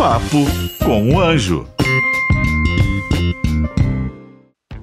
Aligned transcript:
Papo 0.00 0.46
com 0.82 1.10
o 1.10 1.20
Anjo. 1.20 1.68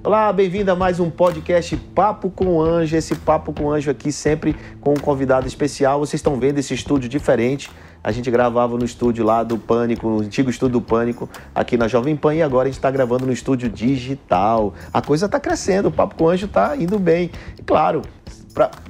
Olá, 0.04 0.32
bem-vindo 0.32 0.72
a 0.72 0.76
mais 0.76 1.00
um 1.00 1.10
podcast 1.10 1.76
Papo 1.76 2.30
com 2.30 2.62
Anjo. 2.62 2.96
Esse 2.96 3.16
Papo 3.16 3.52
com 3.52 3.72
Anjo 3.72 3.90
aqui 3.90 4.12
sempre 4.12 4.56
com 4.80 4.92
um 4.92 4.98
convidado 4.98 5.48
especial. 5.48 6.02
Vocês 6.02 6.20
estão 6.20 6.40
vendo 6.40 6.60
esse 6.60 6.72
estúdio 6.76 7.10
diferente. 7.10 7.68
A 8.04 8.12
gente 8.12 8.30
gravava 8.30 8.78
no 8.78 8.86
estúdio 8.86 9.26
lá 9.26 9.42
do 9.42 9.58
Pânico, 9.58 10.08
no 10.08 10.20
antigo 10.20 10.52
estúdio 10.52 10.80
do 10.80 10.86
Pânico, 10.86 11.28
aqui 11.56 11.78
na 11.78 11.88
Jovem 11.88 12.16
Pan, 12.16 12.36
e 12.36 12.44
agora 12.44 12.68
a 12.68 12.70
gente 12.70 12.78
está 12.78 12.92
gravando 12.92 13.26
no 13.26 13.34
estúdio 13.34 13.70
digital. 13.70 14.76
A 14.94 15.02
coisa 15.02 15.26
está 15.26 15.40
crescendo, 15.40 15.88
o 15.88 15.92
Papo 15.92 16.14
com 16.14 16.30
Anjo 16.30 16.46
está 16.46 16.78
indo 16.78 17.00
bem. 17.00 17.32
E 17.58 17.64
claro, 17.64 18.04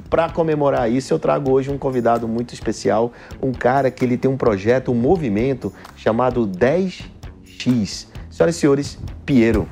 para 0.09 0.29
comemorar 0.29 0.89
isso, 0.89 1.13
eu 1.13 1.19
trago 1.19 1.51
hoje 1.51 1.69
um 1.69 1.77
convidado 1.77 2.27
muito 2.27 2.53
especial, 2.53 3.11
um 3.41 3.51
cara 3.51 3.91
que 3.91 4.05
ele 4.05 4.17
tem 4.17 4.31
um 4.31 4.37
projeto, 4.37 4.91
um 4.91 4.95
movimento 4.95 5.73
chamado 5.97 6.47
10X. 6.47 8.07
Senhoras 8.29 8.55
e 8.55 8.59
senhores, 8.59 8.99
Piero. 9.25 9.67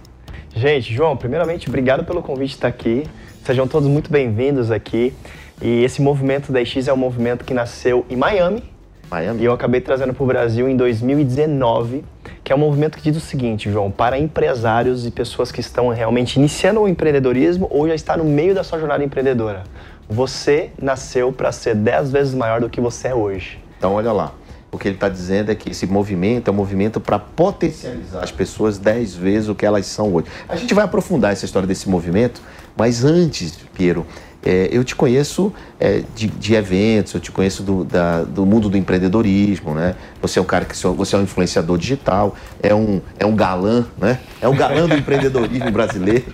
Gente, 0.54 0.94
João, 0.94 1.16
primeiramente, 1.16 1.70
obrigado 1.70 2.04
pelo 2.04 2.22
convite 2.22 2.50
de 2.50 2.56
estar 2.56 2.68
aqui. 2.68 3.08
Sejam 3.44 3.68
todos 3.68 3.88
muito 3.88 4.12
bem-vindos 4.12 4.72
aqui. 4.72 5.14
E 5.62 5.84
esse 5.84 6.02
movimento 6.02 6.52
10X 6.52 6.88
é 6.88 6.94
um 6.94 6.98
movimento 6.98 7.46
que 7.46 7.54
nasceu 7.54 8.06
em 8.10 8.16
Miami. 8.16 8.64
Miami. 9.10 9.42
E 9.42 9.46
eu 9.46 9.54
acabei 9.54 9.80
trazendo 9.80 10.14
para 10.14 10.24
o 10.24 10.28
Brasil 10.28 10.68
em 10.68 10.76
2019, 10.76 12.04
que 12.46 12.54
é 12.54 12.56
um 12.56 12.60
movimento 12.60 13.00
que 13.00 13.12
diz 13.12 13.18
o 13.18 13.26
seguinte, 13.26 13.72
João, 13.72 13.90
para 13.90 14.20
empresários 14.20 15.04
e 15.04 15.10
pessoas 15.10 15.52
que 15.52 15.60
estão 15.60 15.90
realmente 15.90 16.36
iniciando 16.36 16.80
o 16.80 16.88
empreendedorismo 16.88 17.68
ou 17.72 17.88
já 17.88 17.96
está 17.96 18.16
no 18.16 18.24
meio 18.24 18.54
da 18.54 18.64
sua 18.64 18.78
jornada 18.78 19.04
empreendedora. 19.04 19.64
Você 20.08 20.70
nasceu 20.80 21.34
para 21.34 21.52
ser 21.52 21.74
10 21.74 22.12
vezes 22.12 22.36
maior 22.36 22.62
do 22.62 22.70
que 22.70 22.80
você 22.80 23.08
é 23.08 23.16
hoje. 23.16 23.60
Então, 23.80 23.96
olha 23.96 24.12
lá. 24.12 24.32
O 24.76 24.78
que 24.78 24.90
ele 24.90 24.96
está 24.96 25.08
dizendo 25.08 25.52
é 25.52 25.56
que 25.56 25.70
esse 25.70 25.88
movimento 25.88 26.50
é 26.50 26.52
um 26.52 26.56
movimento 26.56 27.00
para 27.00 27.18
potencializar 27.18 28.22
as 28.22 28.32
pessoas 28.32 28.78
10 28.78 29.16
vezes 29.16 29.48
o 29.48 29.56
que 29.56 29.66
elas 29.66 29.86
são 29.86 30.14
hoje. 30.14 30.28
A 30.50 30.58
gente 30.58 30.74
vai 30.74 30.84
aprofundar 30.84 31.32
essa 31.32 31.46
história 31.46 31.66
desse 31.66 31.88
movimento, 31.88 32.42
mas 32.76 33.06
antes, 33.06 33.58
Piero, 33.74 34.06
é, 34.44 34.68
eu 34.70 34.84
te 34.84 34.94
conheço 34.94 35.54
é, 35.80 36.04
de, 36.14 36.28
de, 36.28 36.54
eventos, 36.54 37.14
eu 37.14 37.22
te 37.22 37.32
conheço 37.32 37.64
do, 37.64 37.86
da, 37.86 38.24
do 38.24 38.46
mundo 38.46 38.70
do 38.70 38.78
empreendedorismo, 38.78 39.74
né? 39.74 39.96
Você 40.22 40.40
é 40.40 40.42
um 40.42 40.46
cara 40.46 40.66
que 40.66 40.76
você 40.76 41.16
é 41.16 41.20
um 41.20 41.24
influenciador 41.24 41.78
digital, 41.78 42.36
é 42.62 42.76
um, 42.76 43.02
é 43.18 43.26
um 43.26 43.34
galã, 43.34 43.86
né? 43.98 44.20
É 44.42 44.48
o 44.50 44.54
galã 44.54 44.88
do 44.88 44.94
empreendedorismo 44.94 45.72
brasileiro. 45.72 46.26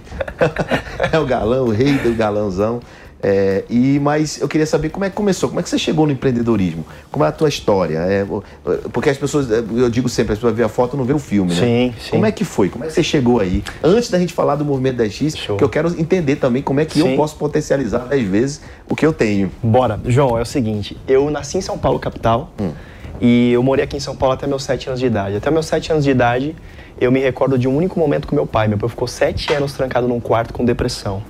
é 1.13 1.19
o 1.19 1.25
galã, 1.27 1.61
o 1.61 1.69
rei 1.69 1.93
do 1.99 2.13
galãozão. 2.15 2.81
É, 3.23 3.63
e 3.69 3.99
mas 3.99 4.41
eu 4.41 4.47
queria 4.47 4.65
saber 4.65 4.89
como 4.89 5.05
é 5.05 5.09
que 5.09 5.15
começou, 5.15 5.47
como 5.49 5.59
é 5.59 5.63
que 5.63 5.69
você 5.69 5.77
chegou 5.77 6.07
no 6.07 6.11
empreendedorismo, 6.11 6.83
como 7.11 7.23
é 7.23 7.27
a 7.27 7.31
tua 7.31 7.47
história, 7.47 7.99
é, 7.99 8.25
porque 8.91 9.11
as 9.11 9.17
pessoas, 9.17 9.47
eu 9.49 9.89
digo 9.91 10.09
sempre, 10.09 10.33
as 10.33 10.39
pessoas 10.39 10.55
vê 10.55 10.63
a 10.63 10.69
foto 10.69 10.97
não 10.97 11.03
vê 11.03 11.13
o 11.13 11.19
filme, 11.19 11.53
né? 11.53 11.59
Sim, 11.59 11.93
sim. 11.99 12.11
Como 12.11 12.25
é 12.25 12.31
que 12.31 12.43
foi? 12.43 12.69
Como 12.69 12.83
é 12.83 12.87
que 12.87 12.93
você 12.93 13.03
chegou 13.03 13.39
aí? 13.39 13.63
Antes 13.83 14.09
da 14.09 14.17
gente 14.17 14.33
falar 14.33 14.55
do 14.55 14.65
movimento 14.65 14.97
10X, 15.03 15.37
Show. 15.37 15.57
que 15.57 15.63
eu 15.63 15.69
quero 15.69 15.89
entender 15.99 16.37
também 16.37 16.63
como 16.63 16.79
é 16.79 16.85
que 16.85 16.99
sim. 16.99 17.11
eu 17.11 17.15
posso 17.15 17.35
potencializar 17.35 17.99
10 18.07 18.27
vezes 18.27 18.61
o 18.89 18.95
que 18.95 19.05
eu 19.05 19.13
tenho. 19.13 19.51
Bora, 19.61 19.99
João, 20.07 20.35
é 20.35 20.41
o 20.41 20.45
seguinte, 20.45 20.97
eu 21.07 21.29
nasci 21.29 21.59
em 21.59 21.61
São 21.61 21.77
Paulo 21.77 21.99
capital 21.99 22.51
hum. 22.59 22.71
e 23.21 23.51
eu 23.51 23.61
morei 23.61 23.85
aqui 23.85 23.97
em 23.97 23.99
São 23.99 24.15
Paulo 24.15 24.33
até 24.33 24.47
meus 24.47 24.63
7 24.63 24.87
anos 24.87 24.99
de 24.99 25.05
idade. 25.05 25.35
Até 25.35 25.51
meus 25.51 25.67
7 25.67 25.91
anos 25.91 26.03
de 26.03 26.09
idade, 26.09 26.55
eu 26.99 27.11
me 27.11 27.19
recordo 27.19 27.55
de 27.55 27.67
um 27.67 27.77
único 27.77 27.99
momento 27.99 28.27
com 28.27 28.33
meu 28.33 28.47
pai. 28.47 28.67
Meu 28.67 28.79
pai 28.79 28.89
ficou 28.89 29.07
7 29.07 29.53
anos 29.53 29.73
trancado 29.73 30.07
num 30.07 30.19
quarto 30.19 30.53
com 30.53 30.65
depressão. 30.65 31.21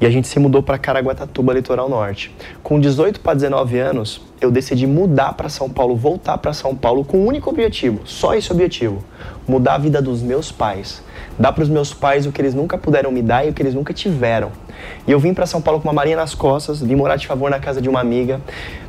E 0.00 0.04
a 0.06 0.10
gente 0.10 0.28
se 0.28 0.38
mudou 0.38 0.62
para 0.62 0.76
Caraguatatuba, 0.76 1.54
litoral 1.54 1.88
norte. 1.88 2.34
Com 2.62 2.78
18 2.78 3.20
para 3.20 3.34
19 3.34 3.78
anos, 3.78 4.20
eu 4.40 4.50
decidi 4.50 4.86
mudar 4.86 5.32
para 5.32 5.48
São 5.48 5.70
Paulo, 5.70 5.96
voltar 5.96 6.36
para 6.36 6.52
São 6.52 6.74
Paulo 6.74 7.04
com 7.04 7.18
um 7.18 7.26
único 7.26 7.48
objetivo, 7.48 8.00
só 8.04 8.34
esse 8.34 8.52
objetivo: 8.52 9.02
mudar 9.48 9.74
a 9.74 9.78
vida 9.78 10.02
dos 10.02 10.22
meus 10.22 10.52
pais. 10.52 11.02
Dar 11.38 11.52
para 11.52 11.62
os 11.62 11.68
meus 11.68 11.94
pais 11.94 12.26
o 12.26 12.32
que 12.32 12.40
eles 12.40 12.54
nunca 12.54 12.76
puderam 12.76 13.10
me 13.10 13.22
dar 13.22 13.46
e 13.46 13.50
o 13.50 13.54
que 13.54 13.62
eles 13.62 13.74
nunca 13.74 13.94
tiveram. 13.94 14.52
E 15.06 15.12
eu 15.12 15.18
vim 15.18 15.32
para 15.32 15.46
São 15.46 15.60
Paulo 15.60 15.80
com 15.80 15.88
uma 15.88 15.94
marinha 15.94 16.16
nas 16.16 16.34
costas, 16.34 16.80
vim 16.80 16.94
morar 16.94 17.16
de 17.16 17.26
favor 17.26 17.50
na 17.50 17.58
casa 17.58 17.80
de 17.80 17.88
uma 17.88 18.00
amiga. 18.00 18.40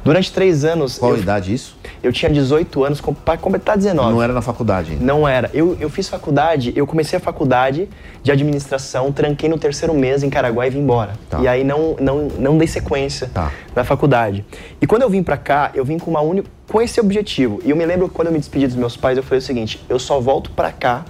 Durante 0.03 0.31
três 0.31 0.63
anos. 0.63 0.97
Qual 0.97 1.13
eu, 1.13 1.19
idade 1.19 1.53
isso? 1.53 1.77
Eu 2.01 2.13
tinha 2.13 2.31
18 2.31 2.83
anos 2.83 3.01
para 3.23 3.37
completar 3.37 3.77
19. 3.77 4.13
Não 4.13 4.21
era 4.21 4.33
na 4.33 4.41
faculdade 4.41 4.93
ainda? 4.93 5.03
Não 5.03 5.27
era. 5.27 5.51
Eu, 5.53 5.77
eu 5.79 5.89
fiz 5.89 6.07
faculdade, 6.07 6.71
eu 6.75 6.87
comecei 6.87 7.17
a 7.17 7.19
faculdade 7.19 7.89
de 8.23 8.31
administração, 8.31 9.11
tranquei 9.11 9.49
no 9.49 9.57
terceiro 9.57 9.93
mês 9.93 10.23
em 10.23 10.29
Caraguá 10.29 10.65
e 10.65 10.69
vim 10.69 10.79
embora. 10.79 11.13
Tá. 11.29 11.39
E 11.41 11.47
aí 11.47 11.63
não, 11.63 11.95
não, 11.99 12.27
não 12.39 12.57
dei 12.57 12.67
sequência 12.67 13.29
tá. 13.33 13.51
na 13.75 13.83
faculdade. 13.83 14.45
E 14.81 14.87
quando 14.87 15.01
eu 15.01 15.09
vim 15.09 15.21
para 15.21 15.37
cá, 15.37 15.71
eu 15.73 15.83
vim 15.83 15.97
com 15.97 16.09
uma 16.09 16.21
única 16.21 16.49
com 16.67 16.81
esse 16.81 16.99
objetivo. 16.99 17.61
E 17.63 17.69
eu 17.69 17.75
me 17.75 17.85
lembro 17.85 18.09
quando 18.09 18.27
eu 18.27 18.33
me 18.33 18.39
despedi 18.39 18.67
dos 18.67 18.75
meus 18.75 18.97
pais, 18.97 19.17
eu 19.17 19.23
falei 19.23 19.39
o 19.39 19.41
seguinte: 19.41 19.83
eu 19.89 19.99
só 19.99 20.19
volto 20.19 20.51
para 20.51 20.71
cá 20.71 21.05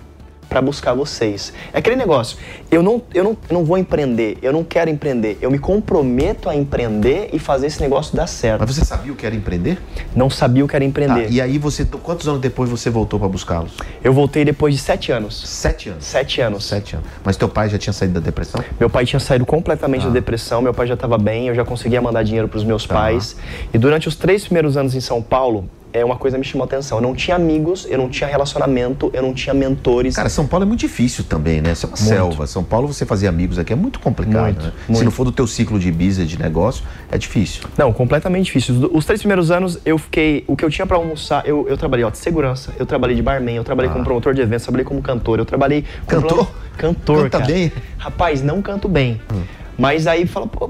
para 0.48 0.62
buscar 0.62 0.94
vocês. 0.94 1.54
É 1.74 1.80
aquele 1.80 1.96
negócio, 1.96 2.38
eu 2.72 2.82
não, 2.82 3.02
eu, 3.14 3.24
não, 3.24 3.38
eu 3.50 3.54
não 3.54 3.66
vou 3.66 3.78
empreender, 3.78 4.38
eu 4.42 4.52
não 4.52 4.64
quero 4.64 4.90
empreender, 4.90 5.38
eu 5.42 5.52
me 5.52 5.60
comprometo 5.60 6.50
a 6.50 6.56
empreender 6.56 7.30
e 7.34 7.40
fazer 7.40 7.68
esse 7.68 7.82
negócio 7.82 8.16
dar 8.16 8.28
certo. 8.28 8.62
Mas 8.62 8.76
você 8.76 8.86
sabia 8.86 9.12
o 9.12 9.16
que 9.16 9.26
era 9.26 9.36
empreender? 9.36 9.78
Não 10.16 10.30
sabia 10.30 10.64
o 10.64 10.68
que 10.68 10.76
era 10.76 10.86
empreender. 10.86 11.26
Tá, 11.26 11.30
e 11.30 11.42
aí 11.42 11.58
você, 11.58 11.86
quantos 11.86 12.28
anos 12.28 12.42
depois 12.42 12.70
você 12.70 12.90
voltou 12.90 13.20
para 13.20 13.28
buscá-los? 13.28 13.74
Eu 14.04 14.14
voltei 14.14 14.44
depois 14.46 14.74
de 14.74 14.82
sete 14.82 15.12
anos. 15.12 15.42
Sete 15.48 15.90
anos? 15.90 16.06
Sete 16.06 16.42
anos. 16.42 16.66
Sete 16.66 16.96
anos. 16.96 17.08
Mas 17.24 17.38
teu 17.38 17.50
pai 17.50 17.70
já 17.70 17.78
tinha 17.78 17.94
saído 17.94 18.16
da 18.16 18.20
depressão? 18.20 18.64
Meu 18.80 18.90
pai 18.90 19.06
tinha 19.06 19.20
saído 19.20 19.46
completamente 19.46 20.04
ah. 20.04 20.08
da 20.08 20.14
depressão, 20.14 20.62
meu 20.62 20.74
pai 20.74 20.88
já 20.88 20.94
estava 20.94 21.18
bem, 21.18 21.48
eu 21.48 21.56
já 21.56 21.66
conseguia 21.66 22.02
mandar 22.02 22.24
dinheiro 22.24 22.48
para 22.48 22.58
os 22.58 22.64
meus 22.64 22.86
tá. 22.86 22.96
pais. 22.96 23.36
E 23.74 23.78
durante 23.78 24.08
os 24.08 24.16
três 24.16 24.44
primeiros 24.44 24.78
anos 24.78 24.96
em 24.96 25.00
São 25.02 25.22
Paulo, 25.22 25.70
é 26.00 26.06
uma 26.06 26.16
coisa 26.16 26.38
que 26.38 26.40
me 26.40 26.46
chamou 26.46 26.64
a 26.64 26.68
atenção. 26.68 26.98
Eu 26.98 27.02
não 27.02 27.16
tinha 27.16 27.36
amigos, 27.36 27.86
eu 27.90 27.98
não 27.98 28.10
tinha 28.10 28.30
relacionamento, 28.30 29.10
eu 29.14 29.22
não 29.22 29.34
tinha 29.34 29.54
mentores. 29.54 30.16
Cara, 30.16 30.30
São 30.30 30.48
Paulo 30.48 30.64
é 30.64 30.68
muito 30.68 30.82
difícil 30.82 31.24
também, 31.24 31.62
né? 31.62 31.74
Você 31.74 31.86
é 31.86 31.90
uma 31.90 31.98
muito. 31.98 32.10
selva. 32.10 32.48
São 32.48 32.64
Paulo, 32.64 32.88
você 32.88 33.06
fazer 33.06 33.28
amigos 33.28 33.60
aqui 33.60 33.74
é 33.74 33.76
muito 33.76 34.00
complicado, 34.00 34.44
muito, 34.46 34.64
né? 34.64 34.74
Muito. 34.88 35.00
Se 35.00 35.04
não 35.04 35.12
for 35.12 35.24
do 35.24 35.32
teu 35.32 35.48
ciclo 35.48 35.80
de 35.80 35.92
business, 35.92 36.30
de 36.30 36.40
negócio, 36.40 36.84
é 37.12 37.18
difícil. 37.18 37.64
Não, 37.78 37.92
completamente 37.92 38.46
difícil. 38.46 38.90
Os 38.94 39.06
três 39.06 39.22
primeiros 39.22 39.52
anos, 39.52 39.80
eu 39.86 39.98
fiquei... 39.98 40.44
O 40.48 40.56
que 40.56 40.64
eu 40.64 40.70
tinha 40.70 40.86
para 40.86 40.98
almoçar, 40.98 41.48
eu, 41.48 41.68
eu 41.68 41.78
trabalhei 41.78 42.06
ó, 42.06 42.10
de 42.10 42.18
segurança, 42.18 42.74
eu 42.78 42.86
trabalhei 42.86 43.16
de 43.16 43.22
barman, 43.22 43.56
eu 43.56 43.64
trabalhei 43.64 43.90
ah. 43.90 43.94
como 43.94 44.06
promotor 44.06 44.34
de 44.34 44.42
eventos, 44.42 44.64
trabalhei 44.64 44.86
como 44.86 45.02
cantor, 45.02 45.40
eu 45.40 45.46
trabalhei... 45.46 45.84
Cantor? 46.08 46.48
Cantor, 46.78 47.24
Canta 47.24 47.40
cara. 47.40 47.52
bem? 47.52 47.72
Rapaz, 47.98 48.42
não 48.42 48.62
canto 48.62 48.88
bem. 48.88 49.20
Hum. 49.34 49.42
Mas 49.78 50.08
aí 50.08 50.28
fala, 50.28 50.48
pô... 50.48 50.70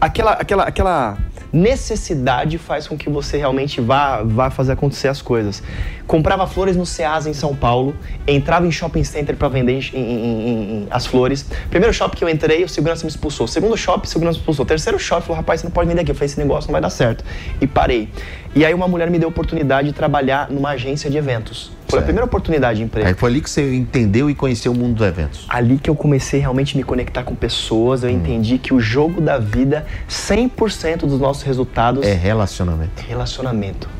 Aquela, 0.00 0.32
aquela, 0.34 0.62
aquela 0.62 1.18
necessidade 1.52 2.58
faz 2.58 2.86
com 2.86 2.96
que 2.96 3.08
você 3.08 3.38
realmente 3.38 3.80
vá, 3.80 4.22
vá 4.22 4.50
fazer 4.50 4.72
acontecer 4.72 5.08
as 5.08 5.22
coisas. 5.22 5.62
Comprava 6.06 6.46
flores 6.46 6.76
no 6.76 6.86
Ceasa 6.86 7.28
em 7.28 7.34
São 7.34 7.54
Paulo, 7.54 7.94
entrava 8.26 8.66
em 8.66 8.70
shopping 8.70 9.04
center 9.04 9.36
para 9.36 9.48
vender 9.48 9.72
em, 9.92 9.98
em, 9.98 10.02
em, 10.02 10.86
as 10.90 11.06
flores. 11.06 11.46
Primeiro 11.70 11.92
shopping 11.92 12.16
que 12.16 12.24
eu 12.24 12.28
entrei, 12.28 12.64
o 12.64 12.68
segurança 12.68 13.04
me 13.04 13.10
expulsou. 13.10 13.46
Segundo 13.46 13.76
shopping, 13.76 14.06
o 14.06 14.08
segurança 14.08 14.36
me 14.36 14.40
expulsou. 14.40 14.64
Terceiro 14.64 14.98
shopping, 14.98 15.26
falou, 15.26 15.36
rapaz, 15.36 15.60
você 15.60 15.66
não 15.66 15.72
pode 15.72 15.88
vender 15.88 16.02
aqui. 16.02 16.10
Eu 16.10 16.14
falei, 16.14 16.26
esse 16.26 16.38
negócio 16.38 16.68
não 16.68 16.72
vai 16.72 16.80
dar 16.80 16.90
certo. 16.90 17.24
E 17.60 17.66
parei. 17.66 18.08
E 18.54 18.64
aí 18.64 18.72
uma 18.72 18.88
mulher 18.88 19.10
me 19.10 19.18
deu 19.18 19.28
a 19.28 19.30
oportunidade 19.30 19.88
de 19.88 19.94
trabalhar 19.94 20.50
numa 20.50 20.70
agência 20.70 21.10
de 21.10 21.16
eventos. 21.16 21.77
Foi 21.88 21.96
certo. 21.96 22.02
a 22.02 22.04
primeira 22.04 22.26
oportunidade 22.26 22.78
de 22.78 22.84
emprego. 22.84 23.08
Aí 23.08 23.14
foi 23.14 23.30
ali 23.30 23.40
que 23.40 23.48
você 23.48 23.74
entendeu 23.74 24.28
e 24.28 24.34
conheceu 24.34 24.72
o 24.72 24.74
mundo 24.74 24.96
dos 24.96 25.06
eventos. 25.06 25.46
Ali 25.48 25.78
que 25.78 25.88
eu 25.88 25.94
comecei 25.94 26.38
realmente 26.38 26.74
a 26.74 26.76
me 26.76 26.84
conectar 26.84 27.22
com 27.22 27.34
pessoas, 27.34 28.02
eu 28.02 28.10
hum. 28.10 28.12
entendi 28.12 28.58
que 28.58 28.74
o 28.74 28.80
jogo 28.80 29.20
da 29.20 29.38
vida, 29.38 29.86
100% 30.08 31.00
dos 31.00 31.18
nossos 31.18 31.42
resultados... 31.42 32.04
É 32.04 32.12
relacionamento. 32.12 33.02
Relacionamento 33.02 33.98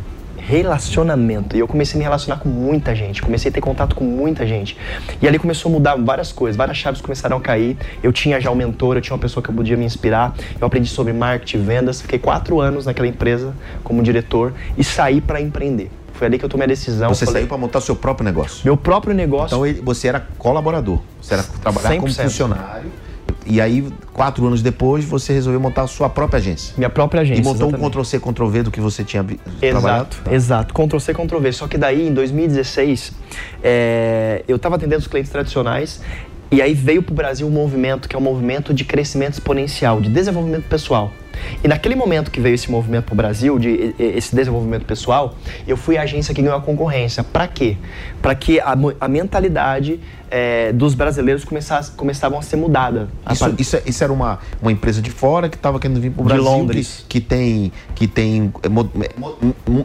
relacionamento. 0.48 1.54
E 1.54 1.60
eu 1.60 1.68
comecei 1.68 1.96
a 1.96 1.98
me 1.98 2.04
relacionar 2.04 2.40
com 2.40 2.48
muita 2.48 2.94
gente, 2.94 3.20
comecei 3.20 3.50
a 3.50 3.52
ter 3.52 3.60
contato 3.60 3.94
com 3.94 4.02
muita 4.02 4.46
gente. 4.46 4.78
E 5.20 5.28
ali 5.28 5.38
começou 5.38 5.68
a 5.68 5.72
mudar 5.74 5.96
várias 5.96 6.32
coisas, 6.32 6.56
várias 6.56 6.78
chaves 6.78 7.02
começaram 7.02 7.36
a 7.36 7.40
cair. 7.40 7.76
Eu 8.02 8.10
tinha 8.14 8.40
já 8.40 8.50
um 8.50 8.54
mentor, 8.54 8.96
eu 8.96 9.02
tinha 9.02 9.14
uma 9.14 9.20
pessoa 9.20 9.44
que 9.44 9.50
eu 9.50 9.54
podia 9.54 9.76
me 9.76 9.84
inspirar. 9.84 10.34
Eu 10.58 10.66
aprendi 10.66 10.88
sobre 10.88 11.12
marketing, 11.12 11.64
vendas, 11.64 12.00
fiquei 12.00 12.18
quatro 12.18 12.60
anos 12.60 12.86
naquela 12.86 13.06
empresa 13.06 13.54
como 13.84 14.02
diretor 14.02 14.54
e 14.78 14.82
saí 14.82 15.20
para 15.20 15.38
empreender. 15.38 15.90
Foi 16.18 16.26
ali 16.26 16.38
que 16.38 16.44
eu 16.44 16.48
tomei 16.48 16.64
a 16.64 16.68
decisão. 16.68 17.08
Você 17.08 17.24
falei, 17.24 17.42
saiu 17.42 17.48
para 17.48 17.56
montar 17.56 17.80
seu 17.80 17.94
próprio 17.94 18.24
negócio? 18.24 18.60
Meu 18.64 18.76
próprio 18.76 19.14
negócio. 19.14 19.64
Então 19.64 19.84
você 19.84 20.08
era 20.08 20.26
colaborador, 20.36 21.00
você 21.22 21.34
era 21.34 21.44
trabalhar 21.44 21.90
100%. 21.90 22.00
como 22.00 22.12
funcionário 22.12 22.90
e 23.46 23.62
aí, 23.62 23.86
quatro 24.12 24.46
anos 24.46 24.60
depois, 24.60 25.04
você 25.04 25.32
resolveu 25.32 25.58
montar 25.58 25.82
a 25.82 25.86
sua 25.86 26.08
própria 26.10 26.38
agência. 26.38 26.74
Minha 26.76 26.90
própria 26.90 27.22
agência. 27.22 27.40
E 27.40 27.44
montou 27.44 27.68
exatamente. 27.68 27.86
um 27.86 27.90
Ctrl-C, 27.90 28.20
Ctrl-V 28.20 28.62
do 28.64 28.70
que 28.70 28.80
você 28.80 29.02
tinha 29.02 29.22
exato, 29.22 29.58
trabalhado? 29.60 30.16
Tá. 30.22 30.34
Exato, 30.34 30.74
Ctrl-C, 30.74 31.14
Ctrl-V. 31.14 31.52
Só 31.52 31.66
que 31.66 31.78
daí, 31.78 32.08
em 32.08 32.12
2016, 32.12 33.12
é, 33.62 34.44
eu 34.46 34.56
estava 34.56 34.76
atendendo 34.76 35.00
os 35.00 35.06
clientes 35.06 35.32
tradicionais 35.32 36.02
e 36.50 36.60
aí 36.60 36.74
veio 36.74 37.02
para 37.02 37.12
o 37.12 37.14
Brasil 37.14 37.46
um 37.46 37.50
movimento 37.50 38.08
que 38.08 38.14
é 38.14 38.18
um 38.18 38.22
movimento 38.22 38.74
de 38.74 38.84
crescimento 38.84 39.34
exponencial, 39.34 40.00
de 40.00 40.10
desenvolvimento 40.10 40.64
pessoal. 40.68 41.10
E 41.62 41.68
naquele 41.68 41.94
momento 41.94 42.30
que 42.30 42.40
veio 42.40 42.54
esse 42.54 42.70
movimento 42.70 43.04
para 43.04 43.12
o 43.12 43.16
Brasil, 43.16 43.58
de 43.58 43.94
esse 43.98 44.34
desenvolvimento 44.34 44.84
pessoal, 44.84 45.34
eu 45.66 45.76
fui 45.76 45.96
a 45.96 46.02
agência 46.02 46.34
que 46.34 46.42
ganhou 46.42 46.56
a 46.56 46.60
concorrência. 46.60 47.24
Para 47.24 47.46
quê? 47.46 47.76
Para 48.22 48.34
que 48.34 48.60
a, 48.60 48.74
a 49.00 49.08
mentalidade 49.08 50.00
é, 50.30 50.72
dos 50.72 50.94
brasileiros 50.94 51.44
começavam 51.96 52.38
a 52.38 52.42
ser 52.42 52.56
mudada. 52.56 53.08
A 53.24 53.32
Isso, 53.32 53.54
isso, 53.58 53.76
é- 53.76 53.82
isso 53.86 54.04
era 54.04 54.12
uma, 54.12 54.38
uma 54.60 54.70
empresa 54.72 55.00
de 55.00 55.10
fora 55.10 55.48
que 55.48 55.56
estava 55.56 55.78
querendo 55.80 56.00
vir 56.00 56.10
para 56.10 56.22
o 56.22 56.26
De 56.26 56.34
Brasil. 56.34 56.44
Londres. 56.50 57.04
Que, 57.08 57.20
que 57.20 57.26
tem, 57.26 57.72
que 57.94 58.06
tem 58.06 58.52
mo- 58.70 58.90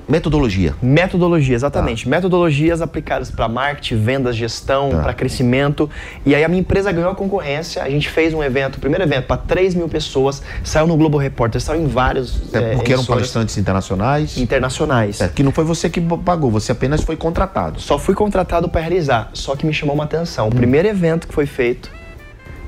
metodologia. 0.08 0.76
Metodologia, 0.82 1.56
exatamente. 1.56 2.08
Metodologias 2.08 2.82
aplicadas 2.82 3.32
para 3.32 3.48
marketing, 3.48 3.96
vendas, 4.04 4.36
gestão, 4.36 4.90
Tá. 4.92 5.02
para 5.04 5.14
crescimento. 5.14 5.90
E 6.26 6.36
aí 6.36 6.44
a 6.44 6.48
minha 6.48 6.60
empresa 6.62 6.92
ganhou 6.92 7.10
a 7.12 7.16
concorrência. 7.16 7.82
A 7.84 7.90
gente 7.90 8.10
fez 8.10 8.34
um 8.34 8.44
evento, 8.44 8.76
o 8.76 8.80
primeiro 8.80 9.04
evento, 9.04 9.26
para 9.28 9.38
3 9.38 9.74
mil 9.76 9.88
pessoas. 9.88 10.42
Saiu 10.64 10.88
no 10.88 10.96
Globo 10.98 11.18
Repórter, 11.18 11.62
saiu 11.62 11.82
em 11.82 11.88
vários. 11.88 12.54
É, 12.54 12.58
é, 12.58 12.76
porque 12.76 12.92
eram 12.92 13.02
emissoras 13.02 13.06
palestrantes 13.08 13.58
internacionais. 13.58 14.38
internacionais. 14.38 15.22
É, 15.22 15.28
que 15.28 15.42
não 15.44 15.52
foi 15.52 15.64
você 15.64 15.90
que 15.90 16.02
pagou, 16.02 16.52
você 16.52 16.72
apenas 16.72 17.02
foi 17.04 17.16
contratado. 17.16 17.80
Só 17.80 17.98
fui 17.98 18.14
contratado 18.14 18.68
para 18.70 18.82
realizar. 18.82 19.30
Só 19.34 19.56
que 19.56 19.66
me 19.66 19.74
chamou 19.74 19.96
uma 19.96 20.04
atenção. 20.04 20.33
Hum. 20.42 20.48
O 20.48 20.52
primeiro 20.56 20.88
evento 20.88 21.28
que 21.28 21.34
foi 21.34 21.46
feito, 21.46 21.92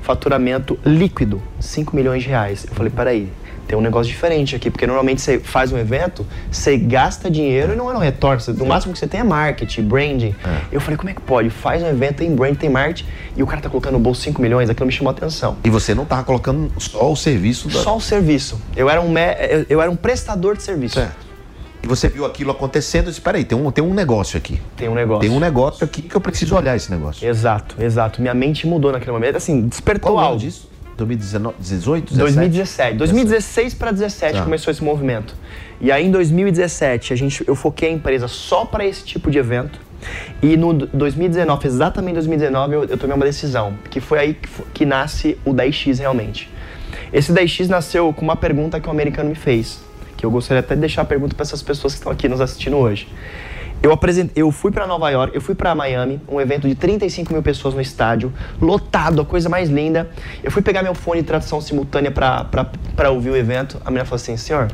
faturamento 0.02 0.78
líquido, 0.84 1.42
5 1.60 1.94
milhões 1.96 2.22
de 2.22 2.28
reais. 2.28 2.64
Eu 2.68 2.74
falei, 2.74 2.92
peraí, 2.94 3.28
tem 3.66 3.76
um 3.76 3.80
negócio 3.80 4.12
diferente 4.12 4.54
aqui, 4.54 4.70
porque 4.70 4.86
normalmente 4.86 5.20
você 5.20 5.40
faz 5.40 5.72
um 5.72 5.78
evento, 5.78 6.24
você 6.52 6.76
gasta 6.78 7.28
dinheiro 7.28 7.72
e 7.72 7.76
não 7.76 7.90
é 7.90 7.94
um 7.94 7.98
retorno. 7.98 8.40
Você- 8.40 8.52
No 8.52 8.64
máximo 8.66 8.92
que 8.92 8.98
você 9.00 9.08
tem 9.08 9.18
é 9.20 9.24
marketing, 9.24 9.82
branding. 9.82 10.34
É. 10.44 10.60
Eu 10.70 10.80
falei, 10.80 10.96
como 10.96 11.10
é 11.10 11.14
que 11.14 11.20
pode? 11.20 11.50
Faz 11.50 11.82
um 11.82 11.88
evento, 11.88 12.18
tem 12.18 12.32
brand, 12.32 12.54
tem 12.56 12.70
marketing, 12.70 13.04
e 13.36 13.42
o 13.42 13.46
cara 13.46 13.60
tá 13.60 13.68
colocando 13.68 13.94
no 13.94 13.98
bolso 13.98 14.20
5 14.22 14.40
milhões, 14.40 14.70
aquilo 14.70 14.86
me 14.86 14.92
chamou 14.92 15.10
a 15.10 15.16
atenção. 15.16 15.56
E 15.64 15.70
você 15.70 15.92
não 15.94 16.04
estava 16.04 16.22
colocando 16.22 16.70
só 16.78 17.10
o 17.10 17.16
serviço 17.16 17.66
da. 17.68 17.80
Só 17.80 17.96
o 17.96 18.00
serviço. 18.00 18.60
Eu 18.76 18.88
era 18.88 19.00
um, 19.00 19.08
me- 19.08 19.66
eu 19.68 19.82
era 19.82 19.90
um 19.90 19.96
prestador 19.96 20.56
de 20.56 20.62
serviço. 20.62 20.94
Certo. 20.94 21.25
E 21.86 21.88
você 21.88 22.08
viu 22.08 22.24
aquilo 22.26 22.50
acontecendo 22.50 23.04
e 23.06 23.08
disse: 23.10 23.20
peraí, 23.20 23.44
tem 23.44 23.56
um, 23.56 23.70
tem 23.70 23.82
um 23.84 23.94
negócio 23.94 24.36
aqui. 24.36 24.60
Tem 24.76 24.88
um 24.88 24.94
negócio. 24.94 25.20
Tem 25.20 25.30
um 25.30 25.38
negócio 25.38 25.84
aqui 25.84 26.02
que 26.02 26.16
eu 26.16 26.20
preciso 26.20 26.56
olhar 26.56 26.74
esse 26.74 26.90
negócio. 26.90 27.24
Exato, 27.26 27.76
exato. 27.80 28.20
Minha 28.20 28.34
mente 28.34 28.66
mudou 28.66 28.90
naquele 28.90 29.12
momento. 29.12 29.36
Assim, 29.36 29.68
despertou 29.68 30.10
Qual 30.10 30.18
ano 30.18 30.26
algo. 30.30 30.40
disso? 30.40 30.68
2019, 30.96 31.54
18, 31.60 32.04
17? 32.12 32.16
2017. 32.16 32.96
2016 32.96 33.74
para 33.74 33.90
2017 33.92 34.38
Tá. 34.38 34.42
começou 34.44 34.70
esse 34.72 34.82
movimento. 34.82 35.34
E 35.80 35.92
aí 35.92 36.04
em 36.06 36.10
2017 36.10 37.12
a 37.12 37.16
gente, 37.16 37.44
eu 37.46 37.54
foquei 37.54 37.88
a 37.90 37.92
empresa 37.92 38.26
só 38.26 38.64
para 38.64 38.84
esse 38.84 39.04
tipo 39.04 39.30
de 39.30 39.38
evento. 39.38 39.78
E 40.42 40.56
no 40.56 40.72
d- 40.74 40.86
2019, 40.92 41.68
exatamente 41.68 42.12
em 42.12 42.14
2019, 42.14 42.74
eu, 42.74 42.84
eu 42.84 42.98
tomei 42.98 43.14
uma 43.14 43.24
decisão, 43.26 43.74
que 43.90 44.00
foi 44.00 44.18
aí 44.18 44.34
que, 44.34 44.48
que 44.74 44.86
nasce 44.86 45.38
o 45.44 45.52
10x 45.52 45.98
realmente. 46.00 46.50
Esse 47.12 47.32
10x 47.32 47.68
nasceu 47.68 48.12
com 48.12 48.22
uma 48.24 48.34
pergunta 48.36 48.80
que 48.80 48.88
um 48.88 48.90
americano 48.90 49.28
me 49.28 49.34
fez, 49.36 49.80
eu 50.26 50.30
gostaria 50.30 50.60
até 50.60 50.74
de 50.74 50.80
deixar 50.80 51.02
a 51.02 51.04
pergunta 51.04 51.34
para 51.34 51.42
essas 51.42 51.62
pessoas 51.62 51.94
que 51.94 52.00
estão 52.00 52.12
aqui 52.12 52.28
nos 52.28 52.40
assistindo 52.40 52.76
hoje. 52.76 53.08
Eu, 53.82 53.92
apresentei, 53.92 54.42
eu 54.42 54.50
fui 54.50 54.72
para 54.72 54.86
Nova 54.86 55.08
York, 55.10 55.34
eu 55.34 55.40
fui 55.40 55.54
para 55.54 55.74
Miami, 55.74 56.20
um 56.28 56.40
evento 56.40 56.66
de 56.66 56.74
35 56.74 57.32
mil 57.32 57.42
pessoas 57.42 57.74
no 57.74 57.80
estádio, 57.80 58.32
lotado, 58.60 59.20
a 59.20 59.24
coisa 59.24 59.48
mais 59.48 59.68
linda. 59.68 60.08
Eu 60.42 60.50
fui 60.50 60.62
pegar 60.62 60.82
meu 60.82 60.94
fone 60.94 61.20
de 61.20 61.26
tradução 61.26 61.60
simultânea 61.60 62.10
para 62.10 63.10
ouvir 63.10 63.30
o 63.30 63.36
evento. 63.36 63.80
A 63.84 63.90
menina 63.90 64.04
falou 64.04 64.16
assim: 64.16 64.36
senhor, 64.36 64.72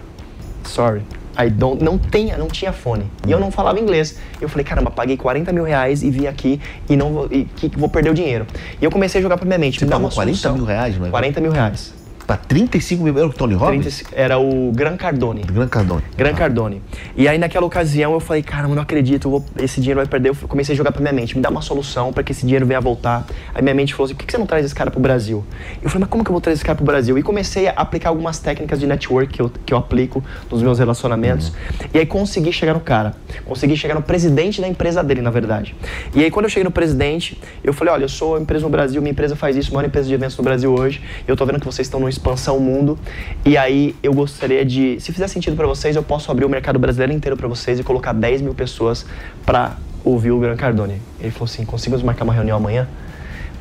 sorry, 0.65 1.03
I 1.39 1.51
don't, 1.51 1.83
não, 1.83 1.99
tenha, 1.99 2.39
não 2.39 2.47
tinha 2.47 2.73
fone. 2.73 3.11
E 3.27 3.31
eu 3.31 3.41
não 3.41 3.51
falava 3.51 3.79
inglês. 3.81 4.19
Eu 4.41 4.49
falei: 4.49 4.65
caramba, 4.65 4.91
paguei 4.91 5.17
40 5.17 5.53
mil 5.53 5.65
reais 5.65 6.03
e 6.03 6.11
vim 6.11 6.27
aqui 6.27 6.61
e 6.89 6.97
não 6.97 7.13
vou, 7.13 7.29
e, 7.31 7.45
que, 7.45 7.69
vou 7.77 7.89
perder 7.89 8.11
o 8.11 8.15
dinheiro. 8.15 8.47
E 8.81 8.85
eu 8.85 8.91
comecei 8.91 9.19
a 9.19 9.23
jogar 9.23 9.37
pra 9.37 9.47
minha 9.47 9.59
mente: 9.59 9.79
Você 9.79 9.85
me 9.85 9.91
pagou 9.91 10.07
uma 10.07 10.15
40 10.15 10.39
solução. 10.39 10.57
mil 10.57 10.65
reais 10.65 10.95
no 10.95 11.03
evento? 11.03 11.11
40 11.11 11.41
mil 11.41 11.51
reais. 11.51 12.02
Pra 12.27 12.37
35 12.37 13.03
mil 13.03 13.17
euros, 13.19 13.35
Tony 13.35 13.55
Robbins? 13.55 13.99
30 14.03 14.11
era 14.15 14.39
o 14.39 14.71
Gran 14.73 14.97
Cardone. 14.97 15.43
Gran 15.43 15.67
Cardone. 15.69 16.03
Gran 16.17 16.35
Cardone. 16.35 16.83
E 17.17 17.27
aí 17.27 17.37
naquela 17.37 17.67
ocasião 17.67 18.13
eu 18.13 18.21
falei, 18.21 18.43
caramba, 18.43 18.75
não 18.77 18.83
acredito, 18.83 19.27
eu 19.27 19.31
vou- 19.33 19.45
esse 19.59 19.81
dinheiro 19.81 19.99
vai 19.99 20.07
perder. 20.07 20.29
Eu 20.31 20.35
comecei 20.49 20.73
a 20.75 20.77
jogar 20.77 20.93
pra 20.93 21.01
minha 21.01 21.13
mente, 21.13 21.35
me 21.37 21.43
dá 21.43 21.51
uma 21.51 21.61
solução 21.63 22.13
pra 22.13 22.23
que 22.23 22.31
esse 22.33 22.43
dinheiro 22.43 22.65
venha 22.65 22.79
a 22.79 22.81
voltar. 22.83 23.27
Aí 23.55 23.61
minha 23.63 23.75
mente 23.75 23.93
falou 23.93 24.07
assim, 24.07 24.15
por 24.15 24.25
que 24.25 24.31
você 24.31 24.39
não 24.39 24.47
traz 24.47 24.65
esse 24.65 24.75
cara 24.75 24.91
pro 24.91 25.01
Brasil? 25.01 25.45
Eu 25.83 25.91
falei, 25.91 26.03
mas 26.03 26.09
como 26.11 26.23
que 26.23 26.31
eu 26.31 26.33
vou 26.33 26.41
trazer 26.41 26.55
esse 26.55 26.65
cara 26.65 26.77
pro 26.77 26.85
Brasil? 26.85 27.19
E 27.19 27.23
comecei 27.23 27.67
a 27.69 27.73
aplicar 27.73 28.11
algumas 28.11 28.39
técnicas 28.39 28.79
de 28.79 28.87
network 28.87 29.33
que 29.33 29.43
eu, 29.43 29.51
que 29.67 29.75
eu 29.75 29.79
aplico 29.79 30.23
nos 30.51 30.63
meus 30.63 30.79
relacionamentos. 30.79 31.53
E 31.93 31.99
aí 31.99 32.07
consegui 32.07 32.53
chegar 32.53 32.75
no 32.75 32.81
cara. 32.81 33.15
Consegui 33.45 33.77
chegar 33.77 33.95
no 33.95 34.03
presidente 34.03 34.61
da 34.61 34.69
empresa 34.69 35.03
dele, 35.03 35.21
na 35.23 35.31
verdade. 35.31 35.75
E 36.15 36.23
aí 36.23 36.31
quando 36.31 36.45
eu 36.45 36.51
cheguei 36.51 36.65
no 36.65 36.71
presidente, 36.71 37.41
eu 37.65 37.73
falei, 37.73 37.93
olha, 37.95 38.05
eu 38.05 38.09
sou 38.09 38.39
empresa 38.41 38.65
no 38.65 38.71
Brasil, 38.71 39.03
minha 39.03 39.11
empresa 39.13 39.35
faz 39.35 39.57
isso, 39.57 39.73
maior 39.75 39.87
empresa 39.87 40.07
de 40.07 40.15
eventos 40.15 40.37
no 40.37 40.45
Brasil 40.45 40.73
hoje. 40.73 41.03
Eu 41.27 41.37
tô 41.37 41.45
vendo 41.45 41.59
que 41.59 41.67
vocês 41.67 41.87
estão 41.87 41.99
numa 41.99 42.12
expansão 42.13 42.61
mundo. 42.61 42.99
E 43.45 43.57
aí 43.57 43.95
eu 44.03 44.13
gostaria 44.13 44.65
de, 44.65 45.01
se 45.01 45.13
fizer 45.13 45.29
sentido 45.29 45.57
pra 45.57 45.67
vocês, 45.67 45.97
eu 45.97 46.03
posso 46.03 46.31
abrir 46.31 46.45
o 46.45 46.49
mercado 46.49 46.79
brasileiro 46.79 47.13
inteiro 47.13 47.37
pra 47.37 47.49
vocês 47.49 47.79
e 47.79 47.83
colocar 47.83 48.13
10 48.13 48.43
mil 48.43 48.55
pessoas 48.55 49.05
pra 49.45 49.77
ouvir 50.05 50.31
o 50.31 50.39
Gran 50.39 50.57
Cardone. 50.57 51.01
Ele 51.21 51.31
falou 51.31 51.47
assim, 51.47 51.65
conseguimos 51.65 52.03
marcar 52.03 52.25
uma 52.25 52.33
reunião 52.33 52.57
amanhã? 52.57 52.89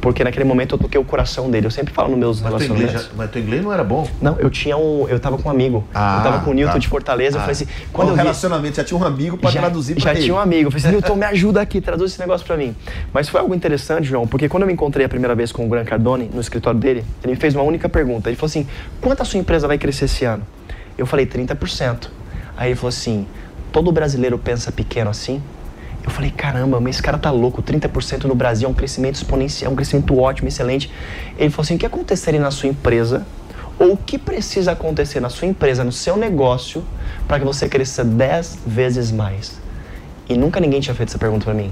Porque 0.01 0.24
naquele 0.24 0.44
momento 0.45 0.74
eu 0.74 0.80
toquei 0.80 1.00
o 1.00 1.03
coração 1.03 1.50
dele. 1.51 1.68
Eu 1.68 1.71
sempre 1.71 1.94
falo 1.94 2.09
nos 2.09 2.18
meus 2.18 2.42
Mas 2.42 2.50
teu, 2.56 2.65
inglês, 2.65 2.80
relacionamentos. 2.92 3.03
já- 3.12 3.18
mas 3.18 3.30
teu 3.31 3.42
inglês 3.42 3.63
não 3.63 3.71
era 3.71 3.83
bom. 3.83 4.07
Não, 4.19 4.36
eu 4.39 4.50
tinha 4.50 4.75
um. 4.75 5.07
Eu 5.07 5.19
tava 5.19 5.38
com 5.38 5.48
um 5.48 5.51
amigo. 5.51 5.83
Ah, 5.94 6.18
eu 6.18 6.24
tava 6.31 6.44
com 6.44 6.50
o 6.50 6.53
Newton 6.56 6.74
tá. 6.74 6.80
de 6.80 6.88
Fortaleza. 6.88 7.38
Eu 7.38 7.39
Ah. 7.39 7.44
falei 7.44 7.51
assim, 7.53 7.68
Quando 7.94 8.07
o 8.07 8.12
eu 8.12 8.15
vi, 8.15 8.21
relacionamento 8.24 8.77
já 8.77 8.83
tinha 8.83 9.00
um 9.00 9.03
amigo 9.03 9.38
pra 9.38 9.51
já, 9.51 9.59
traduzir 9.62 9.94
pra 9.94 10.03
já 10.06 10.12
ele. 10.13 10.21
tinha 10.24 10.33
um 10.36 10.39
amigo. 10.39 10.68
Eu 10.68 10.71
falei 10.71 10.86
assim, 10.88 10.92
Newton, 10.95 11.15
me 11.15 11.25
ajuda 11.25 11.62
aqui, 11.62 11.80
traduz 11.80 12.12
esse 12.12 12.19
negócio 12.19 12.45
pra 12.48 12.57
mim. 12.57 12.75
Mas 13.13 13.30
foi 13.30 13.39
algo 13.39 13.53
interessante, 13.53 14.06
João, 14.07 14.25
porque 14.25 14.50
quando 14.50 14.63
eu 14.63 14.68
me 14.68 14.74
encontrei 14.74 15.06
a 15.06 15.09
primeira 15.09 15.36
vez 15.36 15.51
com 15.51 15.65
o 15.65 15.69
Gran 15.69 15.86
Cardone 15.86 16.31
no 16.33 16.42
escritório 16.42 16.80
dele, 16.80 17.04
ele 17.24 17.33
me 17.33 17.39
fez 17.39 17.54
uma 17.54 17.63
única 17.63 17.88
pergunta. 17.88 18.27
Ele 18.27 18.36
falou 18.36 18.47
assim: 18.50 18.65
quanto 19.00 19.21
a 19.21 19.25
sua 19.25 19.39
empresa 19.39 19.68
vai 19.68 19.77
crescer 19.77 20.06
esse 20.06 20.25
ano? 20.25 20.42
Eu 20.97 21.06
falei, 21.06 21.27
30%. 21.27 22.09
Aí 22.57 22.69
ele 22.69 22.75
falou 22.75 22.89
assim: 22.89 23.27
todo 23.71 23.92
brasileiro 23.92 24.38
pensa 24.39 24.71
pequeno 24.71 25.12
assim? 25.12 25.42
Eu 26.03 26.09
falei, 26.09 26.31
caramba, 26.31 26.80
mas 26.80 26.95
esse 26.95 27.03
cara 27.03 27.18
tá 27.18 27.30
louco, 27.30 27.62
30% 27.62 28.24
no 28.24 28.33
Brasil 28.33 28.68
é 28.68 28.71
um 28.71 28.74
crescimento 28.74 29.15
exponencial, 29.15 29.71
um 29.71 29.75
crescimento 29.75 30.18
ótimo, 30.18 30.48
excelente. 30.48 30.92
Ele 31.38 31.50
falou 31.50 31.63
assim, 31.63 31.75
o 31.75 31.77
que 31.77 31.86
aconteceria 31.86 32.39
na 32.39 32.50
sua 32.50 32.69
empresa, 32.69 33.25
ou 33.77 33.94
o 33.94 33.98
que 33.98 34.18
precisa 34.18 34.71
acontecer 34.71 35.19
na 35.19 35.30
sua 35.30 35.48
empresa, 35.48 35.83
no 35.83 35.92
seu 35.92 36.18
negócio, 36.18 36.83
para 37.27 37.39
que 37.39 37.45
você 37.45 37.69
cresça 37.69 38.03
10 38.03 38.59
vezes 38.65 39.12
mais? 39.12 39.59
E 40.27 40.36
nunca 40.38 40.59
ninguém 40.59 40.80
tinha 40.80 40.95
feito 40.95 41.09
essa 41.09 41.19
pergunta 41.19 41.45
para 41.45 41.53
mim. 41.53 41.71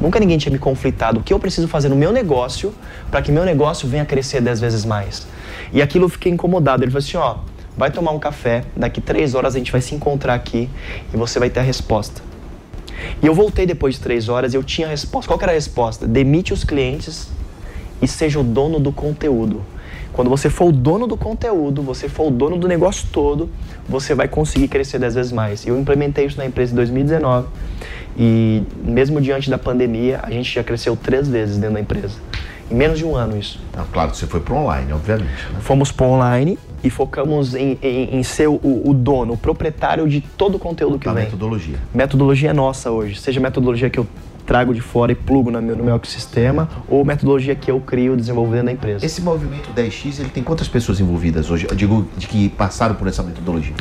Nunca 0.00 0.18
ninguém 0.18 0.38
tinha 0.38 0.52
me 0.52 0.58
conflitado 0.58 1.20
o 1.20 1.22
que 1.22 1.32
eu 1.32 1.38
preciso 1.38 1.68
fazer 1.68 1.88
no 1.90 1.96
meu 1.96 2.10
negócio 2.10 2.74
para 3.10 3.20
que 3.20 3.30
meu 3.30 3.44
negócio 3.44 3.86
venha 3.86 4.02
a 4.02 4.06
crescer 4.06 4.40
10 4.40 4.60
vezes 4.60 4.84
mais. 4.84 5.26
E 5.72 5.82
aquilo 5.82 6.06
eu 6.06 6.08
fiquei 6.08 6.32
incomodado. 6.32 6.82
Ele 6.82 6.90
falou 6.90 7.04
assim, 7.04 7.16
ó, 7.18 7.36
vai 7.76 7.90
tomar 7.90 8.10
um 8.12 8.18
café, 8.18 8.64
daqui 8.74 9.00
três 9.00 9.34
horas 9.34 9.54
a 9.54 9.58
gente 9.58 9.70
vai 9.70 9.80
se 9.80 9.94
encontrar 9.94 10.34
aqui 10.34 10.68
e 11.12 11.16
você 11.16 11.38
vai 11.38 11.50
ter 11.50 11.60
a 11.60 11.62
resposta. 11.62 12.29
E 13.22 13.26
eu 13.26 13.34
voltei 13.34 13.66
depois 13.66 13.94
de 13.94 14.00
três 14.00 14.28
horas 14.28 14.54
e 14.54 14.56
eu 14.56 14.62
tinha 14.62 14.86
a 14.86 14.90
resposta. 14.90 15.28
Qual 15.28 15.38
que 15.38 15.44
era 15.44 15.52
a 15.52 15.54
resposta? 15.54 16.06
Demite 16.06 16.52
os 16.52 16.64
clientes 16.64 17.28
e 18.00 18.08
seja 18.08 18.40
o 18.40 18.44
dono 18.44 18.80
do 18.80 18.92
conteúdo. 18.92 19.62
Quando 20.12 20.28
você 20.28 20.50
for 20.50 20.66
o 20.66 20.72
dono 20.72 21.06
do 21.06 21.16
conteúdo, 21.16 21.82
você 21.82 22.08
for 22.08 22.28
o 22.28 22.30
dono 22.30 22.58
do 22.58 22.66
negócio 22.66 23.06
todo, 23.12 23.48
você 23.88 24.14
vai 24.14 24.26
conseguir 24.26 24.68
crescer 24.68 24.98
10 24.98 25.14
vezes 25.14 25.32
mais. 25.32 25.66
Eu 25.66 25.78
implementei 25.78 26.26
isso 26.26 26.36
na 26.36 26.44
empresa 26.44 26.72
em 26.72 26.76
2019 26.76 27.46
e 28.18 28.62
mesmo 28.84 29.20
diante 29.20 29.48
da 29.48 29.56
pandemia, 29.56 30.20
a 30.22 30.30
gente 30.30 30.52
já 30.52 30.64
cresceu 30.64 30.96
três 30.96 31.28
vezes 31.28 31.56
dentro 31.56 31.74
da 31.74 31.80
empresa. 31.80 32.16
Em 32.70 32.74
menos 32.74 32.98
de 32.98 33.04
um 33.04 33.16
ano 33.16 33.38
isso. 33.38 33.60
Não, 33.76 33.84
claro, 33.86 34.14
você 34.14 34.26
foi 34.26 34.40
pro 34.40 34.54
online, 34.54 34.92
obviamente. 34.92 35.28
né? 35.52 35.58
Fomos 35.60 35.90
para 35.90 36.06
online 36.06 36.58
e 36.82 36.90
focamos 36.90 37.54
em, 37.54 37.78
em- 37.82 38.16
em 38.18 38.22
ser 38.22 38.48
o, 38.48 38.60
o 38.62 38.92
dono, 38.94 39.34
o 39.34 39.36
proprietário 39.36 40.08
de 40.08 40.20
todo 40.20 40.54
o 40.56 40.58
conteúdo 40.58 40.98
que 40.98 41.06
Da 41.06 41.12
vem. 41.12 41.24
metodologia. 41.24 41.76
Metodologia 41.94 42.50
é 42.50 42.52
nossa 42.52 42.90
hoje, 42.90 43.20
seja 43.20 43.40
metodologia 43.40 43.88
que 43.90 43.98
eu 43.98 44.06
trago 44.46 44.74
de 44.74 44.80
fora 44.80 45.12
e 45.12 45.14
plugo 45.14 45.48
no 45.50 45.62
meu, 45.62 45.76
no 45.76 45.84
meu 45.84 45.94
ecossistema, 45.94 46.68
ou 46.88 47.04
metodologia 47.04 47.54
que 47.54 47.70
eu 47.70 47.78
crio 47.80 48.16
desenvolvendo 48.16 48.64
na 48.64 48.72
empresa. 48.72 49.04
Esse 49.06 49.20
movimento 49.20 49.70
10X, 49.72 50.18
ele 50.18 50.28
tem 50.30 50.42
quantas 50.42 50.66
pessoas 50.66 50.98
envolvidas 50.98 51.50
hoje? 51.50 51.66
Eu 51.70 51.76
digo 51.76 52.08
de 52.16 52.26
que 52.26 52.48
passaram 52.48 52.96
por 52.96 53.06
essa 53.06 53.22
metodologia. 53.22 53.74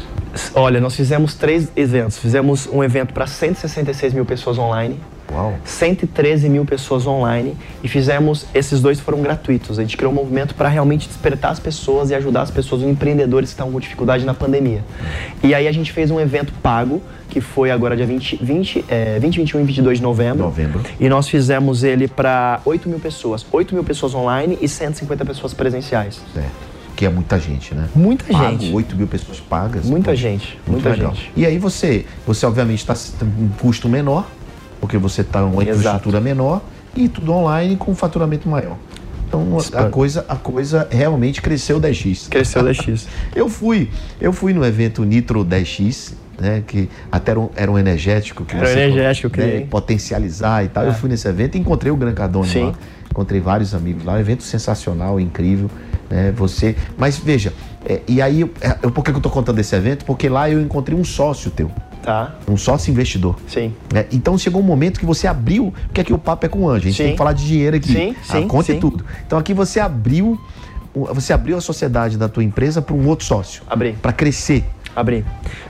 Olha, 0.54 0.80
nós 0.80 0.96
fizemos 0.96 1.34
três 1.34 1.72
eventos. 1.76 2.20
Fizemos 2.20 2.70
um 2.72 2.84
evento 2.84 3.14
para 3.16 3.26
166 3.26 4.14
mil 4.14 4.26
pessoas 4.26 4.60
online, 4.60 5.00
Uau. 5.32 5.56
113 5.64 6.50
mil 6.50 6.66
pessoas 6.66 7.08
online 7.08 7.56
e 7.84 7.88
fizemos, 7.88 8.46
esses 8.54 8.82
dois 8.82 9.00
foram 9.00 9.22
gratuitos. 9.22 9.80
A 9.80 9.82
gente 9.82 9.98
criou 9.98 10.12
um 10.12 10.16
movimento 10.16 10.56
para 10.56 10.70
realmente 10.70 11.08
despertar 11.08 11.52
as 11.52 11.60
pessoas 11.60 12.10
e 12.10 12.16
ajudar 12.16 12.42
as 12.42 12.52
pessoas, 12.52 12.82
os 12.82 12.88
empreendedores 12.88 13.50
que 13.50 13.54
estavam 13.54 13.72
com 13.74 13.80
dificuldade 13.80 14.26
na 14.26 14.34
pandemia. 14.34 14.84
E 15.44 15.56
aí 15.56 15.68
a 15.68 15.72
gente 15.72 15.92
fez 15.92 16.12
um 16.12 16.20
evento 16.20 16.54
pago, 16.62 17.02
que 17.30 17.42
foi 17.42 17.72
agora 17.72 17.96
dia 17.96 18.06
20, 18.06 18.40
20, 18.42 18.86
é, 18.88 19.20
20 19.20 19.40
21 19.40 19.62
e 19.62 19.64
22 19.64 19.98
de 19.98 20.04
novembro. 20.04 20.44
Novembro. 20.44 20.82
E 21.00 21.08
nós 21.08 21.28
fizemos 21.28 21.84
ele 21.84 22.08
para 22.08 22.62
8 22.66 22.90
mil 22.90 23.00
pessoas. 23.00 23.46
8 23.52 23.74
mil 23.74 23.84
pessoas 23.84 24.14
online 24.14 24.58
e 24.62 24.68
150 24.68 25.26
pessoas 25.26 25.54
presenciais. 25.54 26.22
Certo. 26.34 26.70
Que 26.96 27.06
é 27.06 27.10
muita 27.10 27.40
gente, 27.40 27.74
né? 27.74 27.88
Muita 27.96 28.26
Pago, 28.26 28.60
gente. 28.60 28.76
8 28.76 28.96
mil 28.96 29.08
pessoas 29.08 29.40
pagas. 29.40 29.86
Muita 29.86 30.12
Poxa, 30.12 30.22
gente, 30.22 30.60
muito 30.68 30.84
muita 30.84 30.90
legal. 30.90 31.16
gente. 31.16 31.32
E 31.36 31.46
aí 31.46 31.58
você, 31.58 32.06
você 32.28 32.46
obviamente 32.46 32.80
está 32.80 32.94
com 32.94 33.26
um 33.26 33.50
custo 33.58 33.88
menor, 33.88 34.28
porque 34.80 34.98
você 34.98 35.22
está 35.22 35.44
uma 35.44 35.62
Exato. 35.64 35.78
infraestrutura 35.80 36.22
menor 36.22 36.62
e 36.96 37.08
tudo 37.08 37.32
online 37.34 37.76
com 37.76 37.94
faturamento 37.96 38.48
maior. 38.50 38.78
Então 39.28 39.58
a 39.76 39.84
coisa, 39.90 40.26
a 40.28 40.36
coisa 40.36 40.88
realmente 40.90 41.42
cresceu 41.42 41.80
10x. 41.80 42.30
Cresceu 42.30 42.64
da 42.64 42.74
X. 42.74 43.08
Eu 43.36 43.48
fui, 43.48 43.90
eu 44.20 44.34
fui 44.34 44.54
no 44.54 44.66
evento 44.66 45.04
Nitro 45.04 45.46
10X, 45.46 46.14
né? 46.40 46.64
Que 46.66 46.90
até 47.12 47.30
era 47.32 47.40
um, 47.40 47.50
era 47.56 47.72
um 47.72 47.78
energético 47.78 48.44
que 48.44 48.56
Era 48.56 48.66
você 48.66 48.80
energético 48.80 49.40
eu 49.40 49.46
né, 49.46 49.68
potencializar 49.70 50.66
e 50.66 50.70
tal. 50.70 50.84
Eu 50.86 50.90
É. 50.92 50.94
fui 50.96 51.10
nesse 51.10 51.28
evento 51.28 51.56
e 51.56 51.60
encontrei 51.60 51.92
o 51.92 51.96
Gran 51.96 52.14
Cardone 52.14 52.48
Sim. 52.48 52.64
lá. 52.66 52.74
Encontrei 53.12 53.40
vários 53.40 53.76
amigos 53.76 54.04
lá, 54.04 54.14
um 54.14 54.20
evento 54.20 54.42
sensacional, 54.44 55.20
incrível, 55.20 55.70
né? 56.10 56.32
Você, 56.36 56.76
mas 56.98 57.18
veja, 57.20 57.54
é, 57.86 58.02
e 58.08 58.22
aí, 58.24 58.42
eu- 58.42 58.50
é, 58.62 58.70
por 58.90 59.04
que 59.04 59.12
eu 59.12 59.20
tô 59.20 59.30
contando 59.30 59.58
desse 59.58 59.76
evento? 59.76 60.06
Porque 60.06 60.28
lá 60.28 60.50
eu 60.50 60.60
encontrei 60.60 60.98
um 60.98 61.04
sócio 61.04 61.52
teu, 61.52 61.70
Tá? 62.02 62.36
um 62.48 62.56
sócio 62.56 62.90
investidor. 62.90 63.36
Sim. 63.48 63.74
né? 63.94 64.06
Então 64.12 64.38
chegou 64.38 64.62
um 64.62 64.66
momento 64.66 65.00
que 65.00 65.06
você 65.06 65.28
abriu, 65.28 65.74
porque 65.88 66.02
aqui 66.02 66.14
o 66.14 66.18
papo 66.18 66.46
é 66.46 66.50
com 66.50 66.60
o 66.60 66.70
anjo, 66.70 66.84
a 66.84 66.90
gente 66.90 66.96
Sim. 66.96 67.04
tem 67.04 67.12
que 67.12 67.18
falar 67.18 67.34
de 67.34 67.46
dinheiro 67.46 67.76
aqui. 67.76 67.92
Sim, 67.92 68.16
sim, 68.24 68.44
a 68.46 68.48
conta 68.48 68.72
sim. 68.72 68.78
e 68.78 68.80
tudo. 68.80 69.06
Então 69.28 69.38
aqui 69.38 69.54
você 69.54 69.80
abriu, 69.80 70.40
você 71.06 71.34
abriu 71.34 71.58
a 71.58 71.62
sociedade 71.62 72.18
da 72.18 72.28
tua 72.30 72.44
empresa 72.44 72.82
para 72.82 72.96
um 72.96 73.08
outro 73.08 73.26
sócio, 73.26 73.64
Abri. 73.70 73.94
para 74.02 74.12
crescer. 74.14 74.64
Abri. 74.96 75.24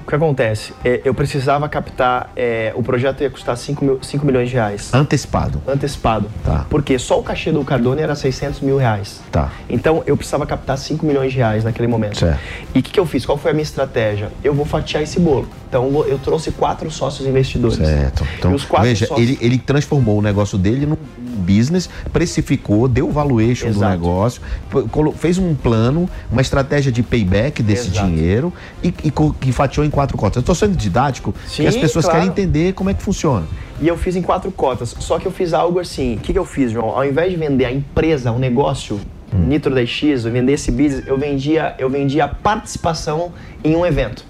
O 0.05 0.09
que 0.09 0.15
acontece? 0.15 0.73
É, 0.83 1.01
eu 1.03 1.13
precisava 1.13 1.67
captar. 1.69 2.31
é, 2.35 2.71
o 2.73 2.81
projeto 2.81 3.21
ia 3.21 3.29
custar 3.29 3.55
5 3.57 3.83
mil, 3.85 3.99
5 4.01 4.25
milhões 4.25 4.47
de 4.49 4.55
reais. 4.55 4.91
Antecipado. 4.93 5.61
Antecipado. 5.67 6.27
Tá. 6.43 6.65
Porque 6.69 6.97
só 6.97 7.19
o 7.19 7.23
cachê 7.23 7.51
do 7.51 7.63
Cardone 7.63 8.01
era 8.01 8.15
600 8.15 8.61
mil 8.61 8.77
reais. 8.77 9.19
Tá. 9.31 9.51
Então 9.69 10.01
eu 10.07 10.15
precisava 10.15 10.47
captar 10.47 10.77
5 10.77 11.05
milhões 11.05 11.31
de 11.31 11.37
reais 11.37 11.63
naquele 11.63 11.87
momento. 11.87 12.17
Certo. 12.17 12.39
E 12.73 12.79
o 12.79 12.81
que, 12.83 12.91
que 12.91 12.99
eu 12.99 13.05
fiz? 13.05 13.23
Qual 13.25 13.37
foi 13.37 13.51
a 13.51 13.53
minha 13.53 13.61
estratégia? 13.63 14.31
Eu 14.43 14.53
vou 14.53 14.65
fatiar 14.65 15.03
esse 15.03 15.19
bolo. 15.19 15.47
Então 15.67 16.03
eu 16.07 16.17
trouxe 16.17 16.51
quatro 16.51 16.89
sócios 16.89 17.27
investidores. 17.27 17.77
Certo. 17.77 18.25
Então, 18.39 18.51
E 18.51 18.55
os 18.55 18.63
quatro 18.65 18.87
veja, 18.87 19.05
sócios- 19.05 19.29
ele, 19.29 19.37
ele 19.41 19.57
transformou 19.59 20.17
o 20.17 20.21
negócio 20.21 20.57
dele 20.57 20.85
num 20.87 20.97
business, 21.39 21.89
precificou, 22.11 22.87
deu 22.87 23.09
valuation 23.11 23.67
do 23.67 23.77
Exato. 23.77 23.91
negócio, 23.91 24.41
p- 24.69 24.83
colo- 24.91 25.11
fez 25.13 25.37
um 25.37 25.55
plano, 25.55 26.09
uma 26.31 26.41
estratégia 26.41 26.91
de 26.91 27.01
payback 27.01 27.63
desse 27.63 27.87
Exato. 27.89 28.07
dinheiro 28.07 28.53
e, 28.83 28.87
e 29.03 29.11
que 29.39 29.51
fatiou 29.51 29.85
em 29.85 29.89
quatro 29.89 30.17
cotas. 30.17 30.35
Eu 30.37 30.41
estou 30.41 30.53
sendo 30.55 30.75
didático, 30.75 31.31
porque 31.33 31.65
as 31.65 31.73
Sim, 31.73 31.81
pessoas 31.81 32.05
claro. 32.05 32.19
querem 32.19 32.31
entender 32.31 32.73
como 32.73 32.89
é 32.89 32.93
que 32.93 33.01
funciona. 33.01 33.45
E 33.81 33.87
eu 33.87 33.97
fiz 33.97 34.15
em 34.15 34.21
quatro 34.21 34.51
cotas. 34.51 34.95
Só 34.99 35.17
que 35.17 35.25
eu 35.25 35.31
fiz 35.31 35.53
algo 35.53 35.79
assim. 35.79 36.15
O 36.15 36.19
que, 36.19 36.33
que 36.33 36.39
eu 36.39 36.45
fiz, 36.45 36.71
João? 36.71 36.89
Ao 36.89 37.05
invés 37.05 37.31
de 37.31 37.37
vender 37.37 37.65
a 37.65 37.71
empresa, 37.71 38.31
o 38.31 38.37
negócio, 38.37 38.99
Nitro 39.31 39.73
10X, 39.73 40.25
eu 40.25 40.31
vender 40.31 40.53
esse 40.53 40.71
business, 40.71 41.05
eu 41.07 41.17
vendia, 41.17 41.75
eu 41.77 41.89
vendia 41.89 42.25
a 42.25 42.27
participação 42.27 43.31
em 43.63 43.75
um 43.75 43.85
evento. 43.85 44.25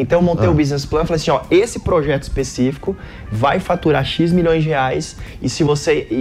Então 0.00 0.18
eu 0.20 0.22
montei 0.24 0.46
Ah. 0.46 0.50
o 0.50 0.54
business 0.54 0.84
plan 0.86 1.02
e 1.02 1.06
falei 1.06 1.20
assim, 1.20 1.30
ó, 1.30 1.40
esse 1.50 1.80
projeto 1.80 2.22
específico 2.24 2.96
vai 3.30 3.58
faturar 3.60 4.04
X 4.04 4.32
milhões 4.32 4.62
de 4.62 4.68
reais 4.68 5.16
e 5.42 5.48
se 5.48 5.62
você. 5.64 6.06
E, 6.10 6.14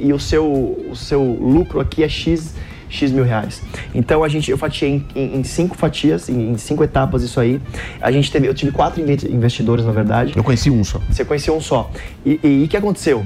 e- 0.00 0.06
e 0.08 0.12
o, 0.12 0.18
seu, 0.18 0.44
o 0.90 0.94
seu 0.96 1.22
lucro 1.22 1.80
aqui 1.80 2.02
é 2.02 2.08
X. 2.08 2.54
X 2.86 3.10
mil 3.10 3.24
reais. 3.24 3.60
Então 3.92 4.22
a 4.22 4.28
gente, 4.28 4.48
eu 4.52 4.56
fatiei 4.58 4.90
em, 4.92 5.06
em- 5.16 5.36
em 5.38 5.42
cinco 5.42 5.76
fatias, 5.76 6.28
em, 6.28 6.52
em 6.52 6.56
cinco 6.58 6.84
etapas 6.84 7.24
isso 7.24 7.40
aí. 7.40 7.60
A 8.00 8.12
gente 8.12 8.30
teve, 8.30 8.46
eu 8.46 8.54
tive 8.54 8.70
quatro 8.70 9.00
inve- 9.00 9.26
investidores, 9.32 9.84
na 9.84 9.90
verdade. 9.90 10.32
Eu 10.36 10.44
conheci 10.44 10.70
um 10.70 10.84
só. 10.84 11.00
Você 11.10 11.24
conheceu 11.24 11.56
um 11.56 11.60
só. 11.60 11.90
E 12.24 12.38
e 12.44 12.64
o 12.64 12.68
que 12.68 12.76
aconteceu? 12.76 13.24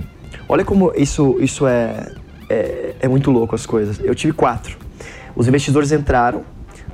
Olha 0.49 0.65
como 0.65 0.91
isso, 0.97 1.37
isso 1.41 1.67
é, 1.67 2.13
é, 2.49 2.95
é 3.01 3.09
muito 3.09 3.31
louco 3.31 3.55
as 3.55 3.67
coisas. 3.67 4.01
Eu 4.03 4.15
tive 4.15 4.33
quatro. 4.33 4.79
Os 5.37 5.47
investidores 5.47 5.93
entraram 5.93 6.45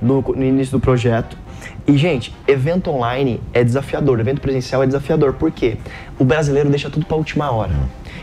no, 0.03 0.21
no 0.21 0.43
início 0.45 0.73
do 0.77 0.81
projeto. 0.81 1.39
E, 1.87 1.97
gente, 1.99 2.35
evento 2.49 2.91
online 2.91 3.41
é 3.53 3.63
desafiador, 3.63 4.19
evento 4.19 4.41
presencial 4.41 4.83
é 4.83 4.87
desafiador. 4.87 5.35
Por 5.35 5.51
quê? 5.51 5.77
O 6.19 6.25
brasileiro 6.25 6.71
deixa 6.71 6.89
tudo 6.89 7.05
pra 7.05 7.17
última 7.17 7.51
hora. 7.51 7.73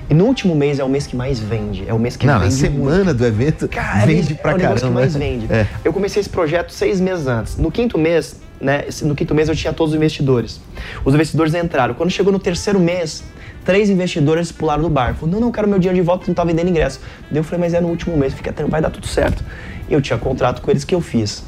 E 0.09 0.13
no 0.13 0.25
último 0.25 0.55
mês 0.55 0.79
é 0.79 0.83
o 0.83 0.89
mês 0.89 1.05
que 1.05 1.15
mais 1.15 1.39
vende. 1.39 1.85
É 1.87 1.93
o 1.93 1.99
mês 1.99 2.17
que 2.17 2.25
Não, 2.25 2.33
na 2.33 2.39
vende 2.39 2.69
muito. 2.69 2.89
semana 2.91 3.13
do 3.13 3.25
evento 3.25 3.67
Cara, 3.69 4.05
vende 4.05 4.33
é 4.33 4.35
pra 4.35 4.55
o 4.55 4.57
negócio 4.57 4.79
caramba. 4.81 4.87
que 4.87 4.93
mais 5.07 5.15
vende. 5.15 5.47
É. 5.53 5.67
Eu 5.85 5.93
comecei 5.93 6.19
esse 6.19 6.29
projeto 6.29 6.71
seis 6.71 6.99
meses 6.99 7.27
antes. 7.27 7.55
No 7.55 7.71
quinto 7.71 7.97
mês, 7.97 8.35
né? 8.59 8.85
No 9.03 9.15
quinto 9.15 9.33
mês 9.35 9.47
eu 9.47 9.55
tinha 9.55 9.71
todos 9.71 9.93
os 9.93 9.97
investidores. 9.97 10.59
Os 11.05 11.13
investidores 11.13 11.53
entraram. 11.53 11.93
Quando 11.93 12.09
chegou 12.09 12.33
no 12.33 12.39
terceiro 12.39 12.79
mês, 12.79 13.23
três 13.63 13.89
investidores 13.89 14.51
pularam 14.51 14.81
do 14.81 14.89
bar. 14.89 15.13
Falaram, 15.13 15.39
não, 15.39 15.45
não, 15.47 15.51
quero 15.51 15.67
meu 15.69 15.77
dinheiro 15.79 15.95
de 15.95 16.05
volta, 16.05 16.25
não 16.27 16.33
tá 16.33 16.43
vendendo 16.43 16.67
ingresso. 16.69 16.99
Daí 17.29 17.39
eu 17.39 17.43
falei, 17.43 17.59
mas 17.61 17.73
é 17.73 17.79
no 17.79 17.87
último 17.87 18.17
mês, 18.17 18.33
fica, 18.33 18.53
vai 18.67 18.81
dar 18.81 18.89
tudo 18.89 19.07
certo. 19.07 19.43
E 19.87 19.93
eu 19.93 20.01
tinha 20.01 20.17
contrato 20.17 20.61
com 20.61 20.71
eles 20.71 20.83
que 20.83 20.95
eu 20.95 20.99
fiz. 20.99 21.43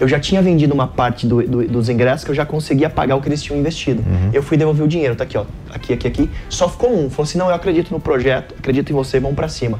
Eu 0.00 0.08
já 0.08 0.18
tinha 0.18 0.40
vendido 0.40 0.72
uma 0.72 0.88
parte 0.88 1.26
do- 1.26 1.42
do- 1.46 1.68
dos 1.68 1.88
ingressos 1.90 2.24
que 2.24 2.30
eu 2.30 2.34
já 2.34 2.46
conseguia 2.46 2.88
pagar 2.88 3.16
o 3.16 3.20
que 3.20 3.28
eles 3.28 3.42
tinham 3.42 3.58
investido. 3.60 4.02
Eu 4.32 4.42
fui 4.42 4.56
devolver 4.56 4.82
o 4.84 4.88
dinheiro, 4.88 5.14
tá 5.14 5.24
aqui, 5.24 5.36
ó. 5.36 5.44
Aqui, 5.70 5.92
aqui, 5.92 6.08
aqui. 6.08 6.30
Só 6.48 6.68
ficou 6.68 6.90
um. 6.90 7.10
Falou 7.10 7.24
assim: 7.24 7.36
não, 7.36 7.48
eu 7.50 7.54
acredito 7.54 7.90
no 7.92 8.00
projeto, 8.00 8.54
acredito 8.58 8.90
em 8.90 8.94
você, 8.94 9.20
vamos 9.20 9.36
pra 9.36 9.46
cima. 9.48 9.78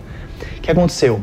O 0.59 0.61
que 0.61 0.71
aconteceu? 0.71 1.23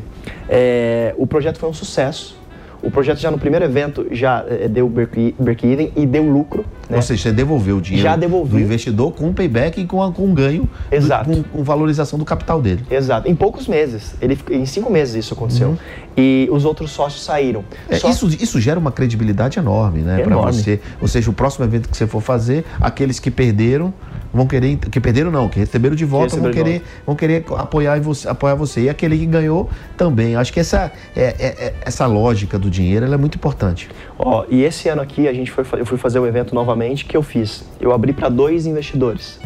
É, 0.50 1.14
o 1.18 1.28
projeto 1.28 1.60
foi 1.60 1.70
um 1.70 1.74
sucesso. 1.74 2.36
O 2.82 2.92
projeto 2.92 3.18
já 3.20 3.32
no 3.32 3.38
primeiro 3.40 3.66
evento 3.66 4.06
já 4.12 4.46
é, 4.48 4.68
deu 4.68 4.88
break- 4.88 5.36
break-even 5.40 5.92
e 5.96 6.06
deu 6.06 6.24
lucro. 6.30 6.64
Né? 6.90 6.96
Ou 6.98 7.02
seja, 7.02 7.24
você 7.24 7.32
devolveu 7.32 7.78
o 7.78 7.82
dinheiro 7.82 8.08
Já 8.08 8.16
devolvi. 8.16 8.52
do 8.52 8.60
investidor 8.60 9.12
com 9.14 9.34
payback 9.34 9.82
e 9.82 9.86
com, 9.86 10.02
a- 10.02 10.12
com 10.12 10.34
ganho, 10.34 10.64
do- 10.90 10.96
Exato. 10.96 11.30
com, 11.30 11.44
com 11.44 11.64
valorização 11.64 12.18
do 12.20 12.24
capital 12.26 12.62
dele. 12.62 12.84
Exato. 12.90 13.28
Em 13.30 13.36
poucos 13.36 13.68
meses. 13.68 14.16
Ele, 14.22 14.38
em 14.52 14.66
cinco 14.66 14.92
meses 14.92 15.16
isso 15.26 15.34
aconteceu. 15.34 15.78
E 16.16 16.48
os 16.52 16.66
outros 16.66 16.92
sócios 16.92 17.24
saíram. 17.24 17.60
Uhum. 17.62 17.66
É, 17.90 17.96
Só- 17.98 18.10
isso, 18.10 18.28
isso 18.28 18.60
gera 18.60 18.80
uma 18.80 18.92
credibilidade 18.92 19.60
enorme, 19.60 20.02
né, 20.02 20.18
para 20.22 20.32
Enorme. 20.32 20.54
você. 20.54 20.80
Ou 21.02 21.08
seja, 21.08 21.30
o 21.30 21.34
próximo 21.34 21.66
evento 21.66 21.90
que 21.90 21.98
você 21.98 22.08
for 22.08 22.22
fazer, 22.22 22.64
aqueles 22.80 23.20
que 23.20 23.30
perderam 23.32 23.94
vão 24.34 24.46
querer, 24.46 24.78
que 24.78 25.00
perderam 25.00 25.32
não, 25.32 25.48
que 25.50 25.58
receberam 25.60 25.96
de 25.96 26.06
volta, 26.06 26.36
vão 26.38 26.52
querer, 26.52 26.84
vão 27.06 27.16
querer 27.16 27.46
apoiar 27.58 28.00
você, 28.02 28.28
apoiar 28.28 28.56
você. 28.56 28.82
E 28.82 28.90
aquele 28.90 29.18
que 29.18 29.26
ganhou 29.26 29.70
também. 29.96 30.36
Acho 30.36 30.52
que 30.54 30.60
essa 30.60 30.92
é, 31.16 31.24
é- 31.24 31.36
é- 31.40 31.74
essa 31.82 32.06
lógica 32.06 32.58
do 32.60 32.67
dinheiro, 32.70 33.06
ela 33.06 33.16
é 33.16 33.18
muito 33.18 33.36
importante. 33.36 33.90
Ó, 34.18 34.46
e 34.50 34.64
esse 34.64 34.90
ano 34.90 35.02
aqui 35.02 35.28
a 35.28 35.34
gente 35.34 35.52
foi, 35.52 35.66
eu 35.74 35.86
fui 35.86 35.98
fazer 35.98 36.20
o 36.20 36.26
evento 36.26 36.54
novamente 36.54 37.06
que 37.06 37.16
eu 37.16 37.24
fiz. 37.24 37.64
Eu 37.80 37.92
abri 37.92 38.14
para 38.14 38.30
dois 38.30 38.66
investidores. 38.66 39.40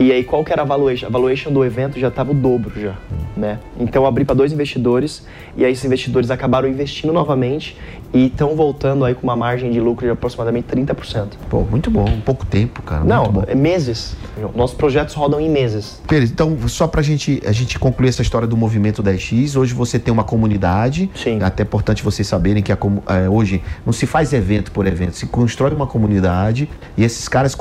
E 0.00 0.12
aí 0.12 0.22
qual 0.22 0.44
que 0.44 0.52
era 0.52 0.62
a 0.62 0.64
valuation? 0.64 1.06
A 1.06 1.10
valuation 1.10 1.52
do 1.52 1.64
evento 1.64 1.98
já 1.98 2.06
estava 2.06 2.30
o 2.30 2.34
dobro 2.34 2.80
já, 2.80 2.94
né? 3.36 3.58
Então 3.80 4.02
eu 4.02 4.06
abri 4.06 4.24
para 4.24 4.34
dois 4.34 4.52
investidores 4.52 5.26
e 5.56 5.64
aí 5.64 5.72
esses 5.72 5.84
investidores 5.84 6.30
acabaram 6.30 6.68
investindo 6.68 7.12
novamente 7.12 7.76
e 8.12 8.26
estão 8.26 8.56
voltando 8.56 9.04
aí 9.04 9.14
com 9.14 9.22
uma 9.22 9.36
margem 9.36 9.70
de 9.70 9.80
lucro 9.80 10.06
de 10.06 10.12
aproximadamente 10.12 10.66
30%. 10.68 11.28
Pô, 11.48 11.62
muito 11.62 11.90
bom, 11.90 12.06
pouco 12.24 12.46
tempo, 12.46 12.82
cara. 12.82 13.04
Não, 13.04 13.44
é 13.46 13.54
meses. 13.54 14.16
Nossos 14.54 14.76
projetos 14.76 15.14
rodam 15.14 15.40
em 15.40 15.50
meses. 15.50 16.00
Pérez, 16.06 16.30
então, 16.30 16.56
só 16.68 16.86
pra 16.86 17.02
gente, 17.02 17.42
a 17.46 17.52
gente 17.52 17.78
concluir 17.78 18.08
essa 18.08 18.22
história 18.22 18.46
do 18.46 18.56
movimento 18.56 19.02
10X, 19.02 19.56
hoje 19.56 19.74
você 19.74 19.98
tem 19.98 20.12
uma 20.12 20.24
comunidade, 20.24 21.10
Sim. 21.14 21.38
é 21.40 21.44
até 21.44 21.62
importante 21.62 22.02
vocês 22.02 22.26
saberem 22.26 22.62
que 22.62 22.72
a 22.72 22.78
é, 23.08 23.28
hoje 23.28 23.62
não 23.84 23.92
se 23.92 24.06
faz 24.06 24.32
evento 24.32 24.72
por 24.72 24.86
evento, 24.86 25.16
se 25.16 25.26
constrói 25.26 25.72
uma 25.72 25.86
comunidade 25.86 26.68
e 26.96 27.04
esses 27.04 27.28
caras 27.28 27.56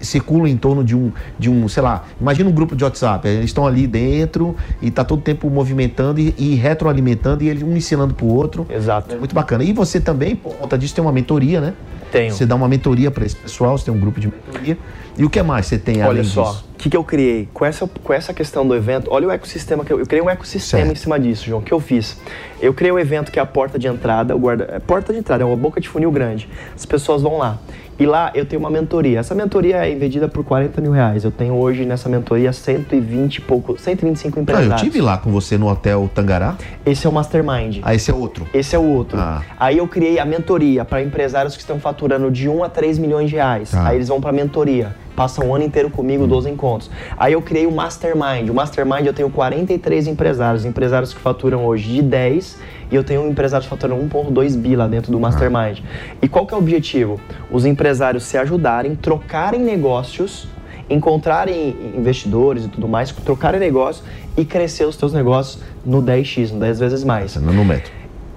circulam 0.00 0.46
em 0.46 0.56
torno 0.56 0.84
de 0.84 0.94
um, 0.94 1.10
de 1.38 1.50
um, 1.50 1.68
sei 1.68 1.82
lá, 1.82 2.04
imagina 2.20 2.48
um 2.48 2.52
grupo 2.52 2.76
de 2.76 2.84
WhatsApp, 2.84 3.26
eles 3.26 3.46
estão 3.46 3.66
ali 3.66 3.86
dentro 3.86 4.54
e 4.80 4.90
tá 4.90 5.04
todo 5.04 5.20
tempo 5.22 5.50
movimentando 5.50 6.20
e, 6.20 6.34
e 6.38 6.54
retroalimentando 6.54 7.42
e 7.42 7.48
eles 7.48 7.62
um 7.62 7.76
ensinando 7.76 8.14
pro 8.14 8.26
outro. 8.26 8.66
Exato. 8.70 9.16
Muito 9.16 9.34
bacana. 9.34 9.47
E 9.62 9.72
você 9.72 10.00
também, 10.00 10.36
por 10.36 10.54
conta 10.54 10.76
disso, 10.76 10.94
tem 10.94 11.02
uma 11.02 11.12
mentoria, 11.12 11.60
né? 11.60 11.74
Tenho. 12.12 12.32
Você 12.32 12.46
dá 12.46 12.54
uma 12.54 12.68
mentoria 12.68 13.10
para 13.10 13.24
esse 13.24 13.36
pessoal, 13.36 13.76
você 13.76 13.86
tem 13.86 13.94
um 13.94 13.98
grupo 13.98 14.20
de 14.20 14.28
mentoria. 14.28 14.78
E 15.16 15.24
o 15.24 15.30
que 15.30 15.42
mais 15.42 15.66
você 15.66 15.78
tem 15.78 16.02
além 16.02 16.20
Olha 16.20 16.24
só, 16.24 16.52
disso? 16.52 16.67
O 16.78 16.80
que, 16.80 16.88
que 16.88 16.96
eu 16.96 17.02
criei? 17.02 17.48
Com 17.52 17.64
essa, 17.64 17.90
com 18.04 18.12
essa 18.12 18.32
questão 18.32 18.64
do 18.64 18.72
evento, 18.72 19.08
olha 19.10 19.26
o 19.26 19.32
ecossistema 19.32 19.84
que 19.84 19.92
eu, 19.92 19.98
eu 19.98 20.06
criei 20.06 20.22
um 20.24 20.30
ecossistema 20.30 20.84
Certo. 20.84 20.96
em 20.96 21.00
cima 21.00 21.18
disso, 21.18 21.44
João. 21.44 21.58
O 21.58 21.62
que 21.64 21.74
eu 21.74 21.80
fiz? 21.80 22.16
Eu 22.62 22.72
criei 22.72 22.92
um 22.92 22.98
evento 23.00 23.32
que 23.32 23.38
é 23.40 23.42
a 23.42 23.46
porta 23.46 23.76
de 23.80 23.88
entrada, 23.88 24.36
o 24.36 24.38
guarda, 24.38 24.68
é 24.72 24.78
porta 24.78 25.12
de 25.12 25.18
entrada, 25.18 25.42
é 25.42 25.46
uma 25.46 25.56
boca 25.56 25.80
de 25.80 25.88
funil 25.88 26.12
grande. 26.12 26.48
As 26.76 26.86
pessoas 26.86 27.20
vão 27.20 27.36
lá. 27.36 27.58
E 27.98 28.06
lá 28.06 28.30
eu 28.32 28.46
tenho 28.46 28.60
uma 28.60 28.70
mentoria. 28.70 29.18
Essa 29.18 29.34
mentoria 29.34 29.78
é 29.78 29.92
vendida 29.96 30.28
por 30.28 30.44
40 30.44 30.80
mil 30.80 30.92
reais. 30.92 31.24
Eu 31.24 31.32
tenho 31.32 31.54
hoje 31.54 31.84
nessa 31.84 32.08
mentoria 32.08 32.52
120 32.52 33.34
e 33.34 33.40
pouco, 33.40 33.76
125 33.76 34.38
Ah, 34.38 34.42
empresários. 34.42 34.70
eu 34.74 34.78
tive 34.78 35.00
lá 35.00 35.18
com 35.18 35.32
você 35.32 35.58
no 35.58 35.66
hotel 35.68 36.08
Tangará. 36.14 36.56
Esse 36.86 37.08
é 37.08 37.10
o 37.10 37.12
Mastermind. 37.12 37.80
Ah, 37.82 37.92
esse 37.92 38.08
é 38.08 38.14
outro. 38.14 38.46
Esse 38.54 38.76
é 38.76 38.78
o 38.78 38.84
outro. 38.84 39.18
Ah. 39.18 39.42
Aí 39.58 39.78
eu 39.78 39.88
criei 39.88 40.20
a 40.20 40.24
mentoria 40.24 40.84
para 40.84 41.02
empresários 41.02 41.56
que 41.56 41.60
estão 41.60 41.80
faturando 41.80 42.30
de 42.30 42.48
1 42.48 42.62
a 42.62 42.68
3 42.68 42.98
milhões 42.98 43.30
de 43.30 43.34
reais. 43.34 43.74
Ah. 43.74 43.88
Aí 43.88 43.96
eles 43.96 44.06
vão 44.06 44.20
para 44.20 44.30
mentoria. 44.30 44.94
Passam 45.18 45.48
o 45.48 45.52
ano 45.52 45.64
inteiro 45.64 45.90
comigo, 45.90 46.28
12 46.28 46.48
encontros. 46.48 46.88
Aí 47.16 47.32
eu 47.32 47.42
criei 47.42 47.66
o 47.66 47.72
Mastermind. 47.72 48.50
O 48.50 48.54
Mastermind 48.54 49.04
eu 49.04 49.12
tenho 49.12 49.28
43 49.28 50.06
empresários. 50.06 50.64
Empresários 50.64 51.12
que 51.12 51.18
faturam 51.18 51.66
hoje 51.66 51.92
de 51.92 52.02
10 52.02 52.56
e 52.92 52.94
eu 52.94 53.02
tenho 53.02 53.28
empresários 53.28 53.68
que 53.68 53.70
faturam 53.70 53.98
1.2 54.08 54.56
bi 54.56 54.76
lá 54.76 54.86
dentro 54.86 55.10
do 55.10 55.18
Mastermind. 55.18 55.80
E 56.22 56.28
qual 56.28 56.46
que 56.46 56.54
é 56.54 56.56
o 56.56 56.60
objetivo? 56.60 57.20
Os 57.50 57.66
empresários 57.66 58.22
se 58.22 58.38
ajudarem, 58.38 58.94
trocarem 58.94 59.60
negócios, 59.60 60.46
encontrarem 60.88 61.74
investidores 61.96 62.66
e 62.66 62.68
tudo 62.68 62.86
mais, 62.86 63.10
trocarem 63.10 63.58
negócios 63.58 64.06
e 64.36 64.44
crescer 64.44 64.84
os 64.84 64.94
seus 64.94 65.12
negócios 65.12 65.60
no 65.84 66.00
10x, 66.00 66.52
no 66.52 66.60
10 66.60 66.78
vezes 66.78 67.02
mais. 67.02 67.34
No 67.34 67.64
método. 67.64 67.90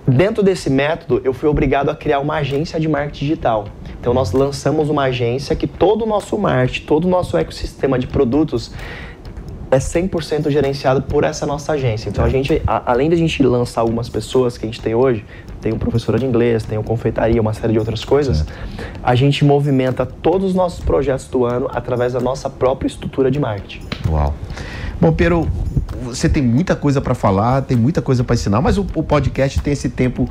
Dentro 0.07 0.41
desse 0.41 0.67
método, 0.67 1.21
eu 1.23 1.31
fui 1.31 1.47
obrigado 1.47 1.89
a 1.89 1.95
criar 1.95 2.19
uma 2.19 2.37
agência 2.37 2.79
de 2.79 2.89
marketing 2.89 3.25
digital. 3.25 3.67
Então, 4.01 4.13
nós 4.13 4.31
lançamos 4.31 4.89
uma 4.89 5.03
agência 5.03 5.55
que 5.55 5.67
todo 5.67 6.01
o 6.01 6.07
nosso 6.07 6.35
marketing, 6.37 6.85
todo 6.85 7.05
o 7.05 7.07
nosso 7.07 7.37
ecossistema 7.37 7.97
de 7.97 8.07
produtos 8.07 8.71
é 9.71 9.77
100% 9.77 10.49
gerenciado 10.49 11.01
por 11.01 11.23
essa 11.23 11.45
nossa 11.45 11.71
agência. 11.71 12.09
Então 12.09 12.25
a 12.25 12.29
gente, 12.29 12.61
a, 12.67 12.91
além 12.91 13.07
de 13.07 13.15
a 13.15 13.17
gente 13.17 13.41
lançar 13.41 13.79
algumas 13.79 14.09
pessoas 14.09 14.57
que 14.57 14.65
a 14.65 14.69
gente 14.69 14.81
tem 14.81 14.93
hoje, 14.93 15.25
tem 15.61 15.71
um 15.71 15.77
professor 15.77 16.19
de 16.19 16.25
inglês, 16.25 16.63
tem 16.63 16.77
o 16.77 16.83
confeitaria, 16.83 17.39
uma 17.39 17.53
série 17.53 17.71
de 17.71 17.79
outras 17.79 18.03
coisas, 18.03 18.45
a 19.01 19.15
gente 19.15 19.45
movimenta 19.45 20.05
todos 20.05 20.49
os 20.49 20.53
nossos 20.53 20.83
projetos 20.83 21.27
do 21.27 21.45
ano 21.45 21.69
através 21.71 22.11
da 22.11 22.19
nossa 22.19 22.49
própria 22.49 22.87
estrutura 22.87 23.31
de 23.31 23.39
marketing. 23.39 23.81
Uau. 24.09 24.33
Bom, 24.99 25.11
Pedro, 25.13 25.47
você 26.03 26.27
tem 26.27 26.43
muita 26.43 26.75
coisa 26.75 27.01
para 27.01 27.15
falar, 27.15 27.61
tem 27.61 27.77
muita 27.77 28.01
coisa 28.01 28.23
para 28.23 28.35
ensinar, 28.35 28.61
mas 28.61 28.77
o, 28.77 28.85
o, 28.93 29.01
podcast 29.01 29.59
tem 29.61 29.73
esse 29.73 29.89
tempo 29.89 30.29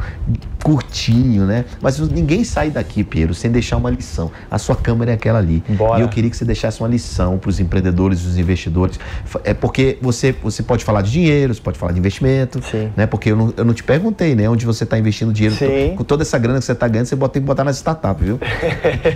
curtinho, 0.71 1.47
né? 1.47 1.65
Mas 1.83 1.99
ninguém 1.99 2.45
sai 2.45 2.71
daqui, 2.71 3.03
Pedro, 3.03 3.35
sem 3.35 3.51
deixar 3.51 3.77
uma 3.77 3.91
lição. 3.91 4.31
A 4.49 4.57
sua 4.57 4.77
câmera 4.77 5.11
é 5.11 5.15
aquela 5.15 5.41
ali. 5.41 5.65
Bora. 5.71 5.99
E 5.99 6.03
eu 6.03 6.09
queria 6.09 6.31
que 6.31 6.37
você 6.37 6.45
deixasse 6.45 6.81
uma 6.81 6.89
lição 6.89 7.39
para 7.39 7.51
os 7.51 7.59
empreendedores, 7.59 8.25
os 8.25 8.39
investidores. 8.39 9.01
É 9.43 9.53
porque 9.53 9.99
você, 10.01 10.33
você 10.33 10.63
pode 10.63 10.85
falar 10.85 11.03
de 11.03 11.11
dinheiro, 11.11 11.53
você 11.53 11.61
pode 11.61 11.77
falar 11.77 11.91
de 11.91 11.99
investimento, 11.99 12.63
Sim. 12.71 12.93
né? 12.97 13.05
Porque 13.05 13.33
eu 13.33 13.37
não, 13.37 13.55
eu 13.57 13.65
não 13.65 13.75
te 13.75 13.83
perguntei, 13.83 14.37
né? 14.37 14.49
Onde 14.49 14.65
você 14.65 14.85
está 14.85 14.97
investindo 14.97 15.33
dinheiro. 15.33 15.57
Sim. 15.57 15.95
Com 15.97 16.05
toda 16.05 16.23
essa 16.23 16.39
grana 16.39 16.61
que 16.61 16.65
você 16.65 16.73
está 16.73 16.87
ganhando, 16.87 17.07
você 17.07 17.17
tem 17.17 17.43
que 17.43 17.47
botar 17.47 17.65
nas 17.65 17.77
startups, 17.77 18.25
viu? 18.25 18.39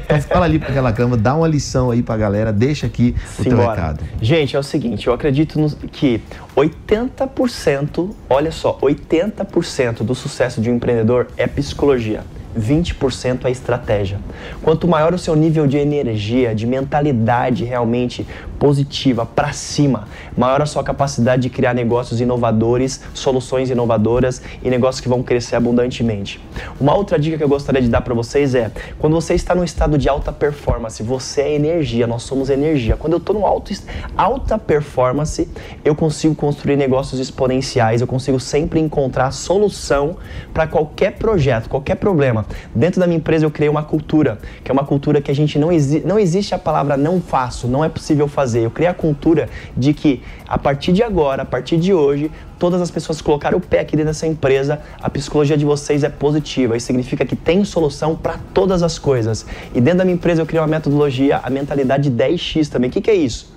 então 0.04 0.20
fala 0.28 0.46
ali 0.46 0.58
para 0.58 0.70
aquela 0.70 0.92
câmera, 0.92 1.20
dá 1.20 1.36
uma 1.36 1.46
lição 1.46 1.92
aí 1.92 2.02
para 2.02 2.16
a 2.16 2.18
galera, 2.18 2.52
deixa 2.52 2.86
aqui 2.86 3.14
o 3.38 3.42
Sim, 3.44 3.50
teu 3.50 3.58
bora. 3.58 3.70
recado. 3.70 4.04
Gente, 4.20 4.56
é 4.56 4.58
o 4.58 4.62
seguinte, 4.62 5.06
eu 5.06 5.12
acredito 5.12 5.60
no, 5.60 5.70
que 5.70 6.20
80%, 6.56 8.10
olha 8.30 8.52
só, 8.52 8.78
80% 8.78 10.02
do 10.02 10.14
sucesso 10.14 10.60
de 10.60 10.70
um 10.70 10.76
empreendedor 10.76 11.28
é 11.36 11.46
psicologia. 11.46 12.22
20% 12.56 13.46
é 13.46 13.50
estratégia. 13.50 14.20
Quanto 14.62 14.86
maior 14.86 15.12
o 15.12 15.18
seu 15.18 15.34
nível 15.34 15.66
de 15.66 15.76
energia, 15.76 16.54
de 16.54 16.66
mentalidade 16.66 17.64
realmente 17.64 18.24
positiva 18.58 19.26
para 19.26 19.52
cima, 19.52 20.08
maior 20.36 20.62
a 20.62 20.66
sua 20.66 20.82
capacidade 20.82 21.42
de 21.42 21.50
criar 21.50 21.74
negócios 21.74 22.20
inovadores, 22.20 23.00
soluções 23.12 23.70
inovadoras 23.70 24.40
e 24.62 24.70
negócios 24.70 25.00
que 25.00 25.08
vão 25.08 25.22
crescer 25.22 25.56
abundantemente. 25.56 26.40
Uma 26.80 26.94
outra 26.94 27.18
dica 27.18 27.36
que 27.36 27.44
eu 27.44 27.48
gostaria 27.48 27.82
de 27.82 27.88
dar 27.88 28.00
para 28.00 28.14
vocês 28.14 28.54
é: 28.54 28.70
quando 28.98 29.14
você 29.14 29.34
está 29.34 29.54
num 29.54 29.64
estado 29.64 29.98
de 29.98 30.08
alta 30.08 30.32
performance, 30.32 31.02
você 31.02 31.42
é 31.42 31.54
energia, 31.54 32.06
nós 32.06 32.22
somos 32.22 32.48
energia. 32.48 32.96
Quando 32.96 33.14
eu 33.14 33.18
estou 33.18 33.44
alto, 33.46 33.72
alta 34.16 34.58
performance, 34.58 35.48
eu 35.84 35.94
consigo 35.94 36.34
construir 36.34 36.76
negócios 36.76 37.20
exponenciais, 37.20 38.00
eu 38.00 38.06
consigo 38.06 38.40
sempre 38.40 38.80
encontrar 38.80 39.30
solução 39.32 40.16
para 40.52 40.66
qualquer 40.66 41.12
projeto, 41.18 41.68
qualquer 41.68 41.96
problema. 41.96 42.46
Dentro 42.74 43.00
da 43.00 43.06
minha 43.06 43.18
empresa 43.18 43.44
eu 43.44 43.50
criei 43.50 43.68
uma 43.68 43.82
cultura, 43.82 44.38
que 44.62 44.70
é 44.70 44.72
uma 44.72 44.84
cultura 44.84 45.20
que 45.20 45.30
a 45.30 45.34
gente 45.34 45.58
não, 45.58 45.70
exi 45.70 46.02
não 46.04 46.18
existe 46.18 46.54
a 46.54 46.58
palavra 46.58 46.96
não 46.96 47.20
faço, 47.20 47.66
não 47.66 47.84
é 47.84 47.88
possível 47.88 48.28
fazer 48.28 48.43
fazer. 48.44 48.60
Eu 48.60 48.70
criei 48.70 48.90
a 48.90 48.94
cultura 48.94 49.48
de 49.76 49.94
que 49.94 50.22
a 50.46 50.58
partir 50.58 50.92
de 50.92 51.02
agora, 51.02 51.42
a 51.42 51.46
partir 51.46 51.78
de 51.78 51.94
hoje, 51.94 52.30
todas 52.58 52.80
as 52.80 52.90
pessoas 52.90 53.18
que 53.18 53.24
colocaram 53.24 53.58
o 53.58 53.60
pé 53.60 53.80
aqui 53.80 53.96
dentro 53.96 54.10
dessa 54.10 54.26
empresa, 54.26 54.80
a 55.00 55.08
psicologia 55.08 55.56
de 55.56 55.64
vocês 55.64 56.04
é 56.04 56.08
positiva. 56.10 56.76
Isso 56.76 56.86
significa 56.86 57.24
que 57.24 57.34
tem 57.34 57.64
solução 57.64 58.14
para 58.14 58.38
todas 58.52 58.82
as 58.82 58.98
coisas. 58.98 59.46
E 59.74 59.80
dentro 59.80 59.98
da 59.98 60.04
minha 60.04 60.14
empresa 60.14 60.42
eu 60.42 60.46
criei 60.46 60.60
uma 60.60 60.68
metodologia, 60.68 61.40
a 61.42 61.48
mentalidade 61.48 62.10
10x 62.10 62.68
também. 62.68 62.90
O 62.90 62.92
que, 62.92 63.00
que 63.00 63.10
é 63.10 63.14
isso? 63.14 63.53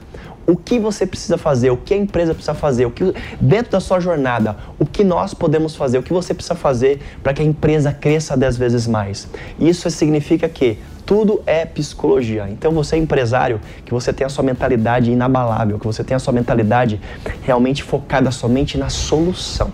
O 0.48 0.56
que 0.56 0.80
você 0.80 1.06
precisa 1.06 1.38
fazer, 1.38 1.70
o 1.70 1.78
que 1.78 1.94
a 1.94 1.98
empresa 1.98 2.34
precisa 2.34 2.54
fazer, 2.54 2.86
o 2.86 2.92
que 2.92 3.14
dentro 3.40 3.74
da 3.74 3.82
sua 3.82 4.00
jornada, 4.00 4.56
o 4.80 4.86
que 4.86 5.04
nós 5.04 5.34
podemos 5.34 5.76
fazer, 5.76 5.98
o 5.98 6.04
que 6.04 6.14
você 6.14 6.34
precisa 6.34 6.56
fazer 6.56 7.02
para 7.22 7.34
que 7.34 7.42
a 7.42 7.46
empresa 7.46 7.92
cresça 7.92 8.38
10 8.38 8.58
vezes 8.58 8.88
mais. 8.88 9.28
Isso 9.60 9.90
significa 9.92 10.48
que 10.48 10.80
tudo 11.06 11.42
é 11.46 11.66
psicologia. 11.66 12.48
Então 12.50 12.72
você 12.72 12.96
é 12.96 13.00
empresário, 13.00 13.60
que 13.86 13.94
você 13.94 14.14
tem 14.14 14.26
a 14.26 14.30
sua 14.30 14.44
mentalidade 14.44 15.12
inabalável, 15.12 15.78
que 15.80 15.86
você 15.86 16.04
tem 16.04 16.16
a 16.16 16.20
sua 16.20 16.34
mentalidade 16.34 17.00
realmente 17.44 17.84
focada 17.84 18.32
somente 18.32 18.78
na 18.78 18.90
solução. 18.90 19.72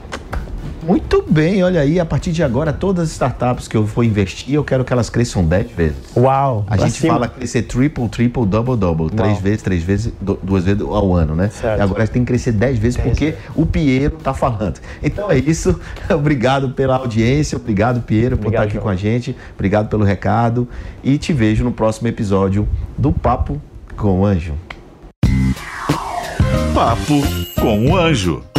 Muito 0.85 1.23
bem, 1.27 1.63
olha 1.63 1.79
aí, 1.79 1.99
a 1.99 2.05
partir 2.05 2.31
de 2.31 2.43
agora, 2.43 2.73
todas 2.73 3.05
as 3.05 3.11
startups 3.11 3.67
que 3.67 3.77
eu 3.77 3.87
for 3.87 4.03
investir, 4.03 4.53
eu 4.53 4.63
quero 4.63 4.83
que 4.83 4.91
elas 4.91 5.09
cresçam 5.09 5.43
10 5.45 5.71
vezes. 5.71 5.97
Uau! 6.15 6.65
A 6.67 6.75
gente 6.75 6.91
cima. 6.91 7.13
fala 7.13 7.27
crescer 7.27 7.63
triple, 7.63 8.09
triple, 8.09 8.45
double, 8.45 8.75
double. 8.75 9.05
Uau. 9.05 9.15
Três 9.15 9.39
vezes, 9.39 9.61
três 9.61 9.83
vezes, 9.83 10.13
duas 10.19 10.65
vezes 10.65 10.81
ao 10.81 11.13
ano, 11.13 11.35
né? 11.35 11.49
Certo. 11.49 11.79
E 11.79 11.81
agora 11.81 12.07
tem 12.07 12.23
que 12.23 12.27
crescer 12.27 12.51
10 12.51 12.77
vezes 12.77 12.97
porque 12.97 13.31
vezes. 13.31 13.39
o 13.55 13.65
Piero 13.65 14.17
tá 14.17 14.33
falando. 14.33 14.79
Então 15.01 15.31
é 15.31 15.37
isso. 15.37 15.79
obrigado 16.13 16.69
pela 16.71 16.97
audiência, 16.97 17.57
obrigado, 17.57 18.01
Piero, 18.01 18.37
por 18.37 18.47
estar 18.47 18.63
aqui 18.63 18.73
João. 18.73 18.83
com 18.83 18.89
a 18.89 18.95
gente. 18.95 19.35
Obrigado 19.55 19.87
pelo 19.87 20.03
recado. 20.03 20.67
E 21.03 21.17
te 21.17 21.31
vejo 21.31 21.63
no 21.63 21.71
próximo 21.71 22.07
episódio 22.09 22.67
do 22.97 23.11
Papo 23.11 23.61
com 23.95 24.21
o 24.21 24.25
Anjo. 24.25 24.53
Papo 26.73 27.21
com 27.59 27.91
o 27.91 27.95
Anjo. 27.95 28.52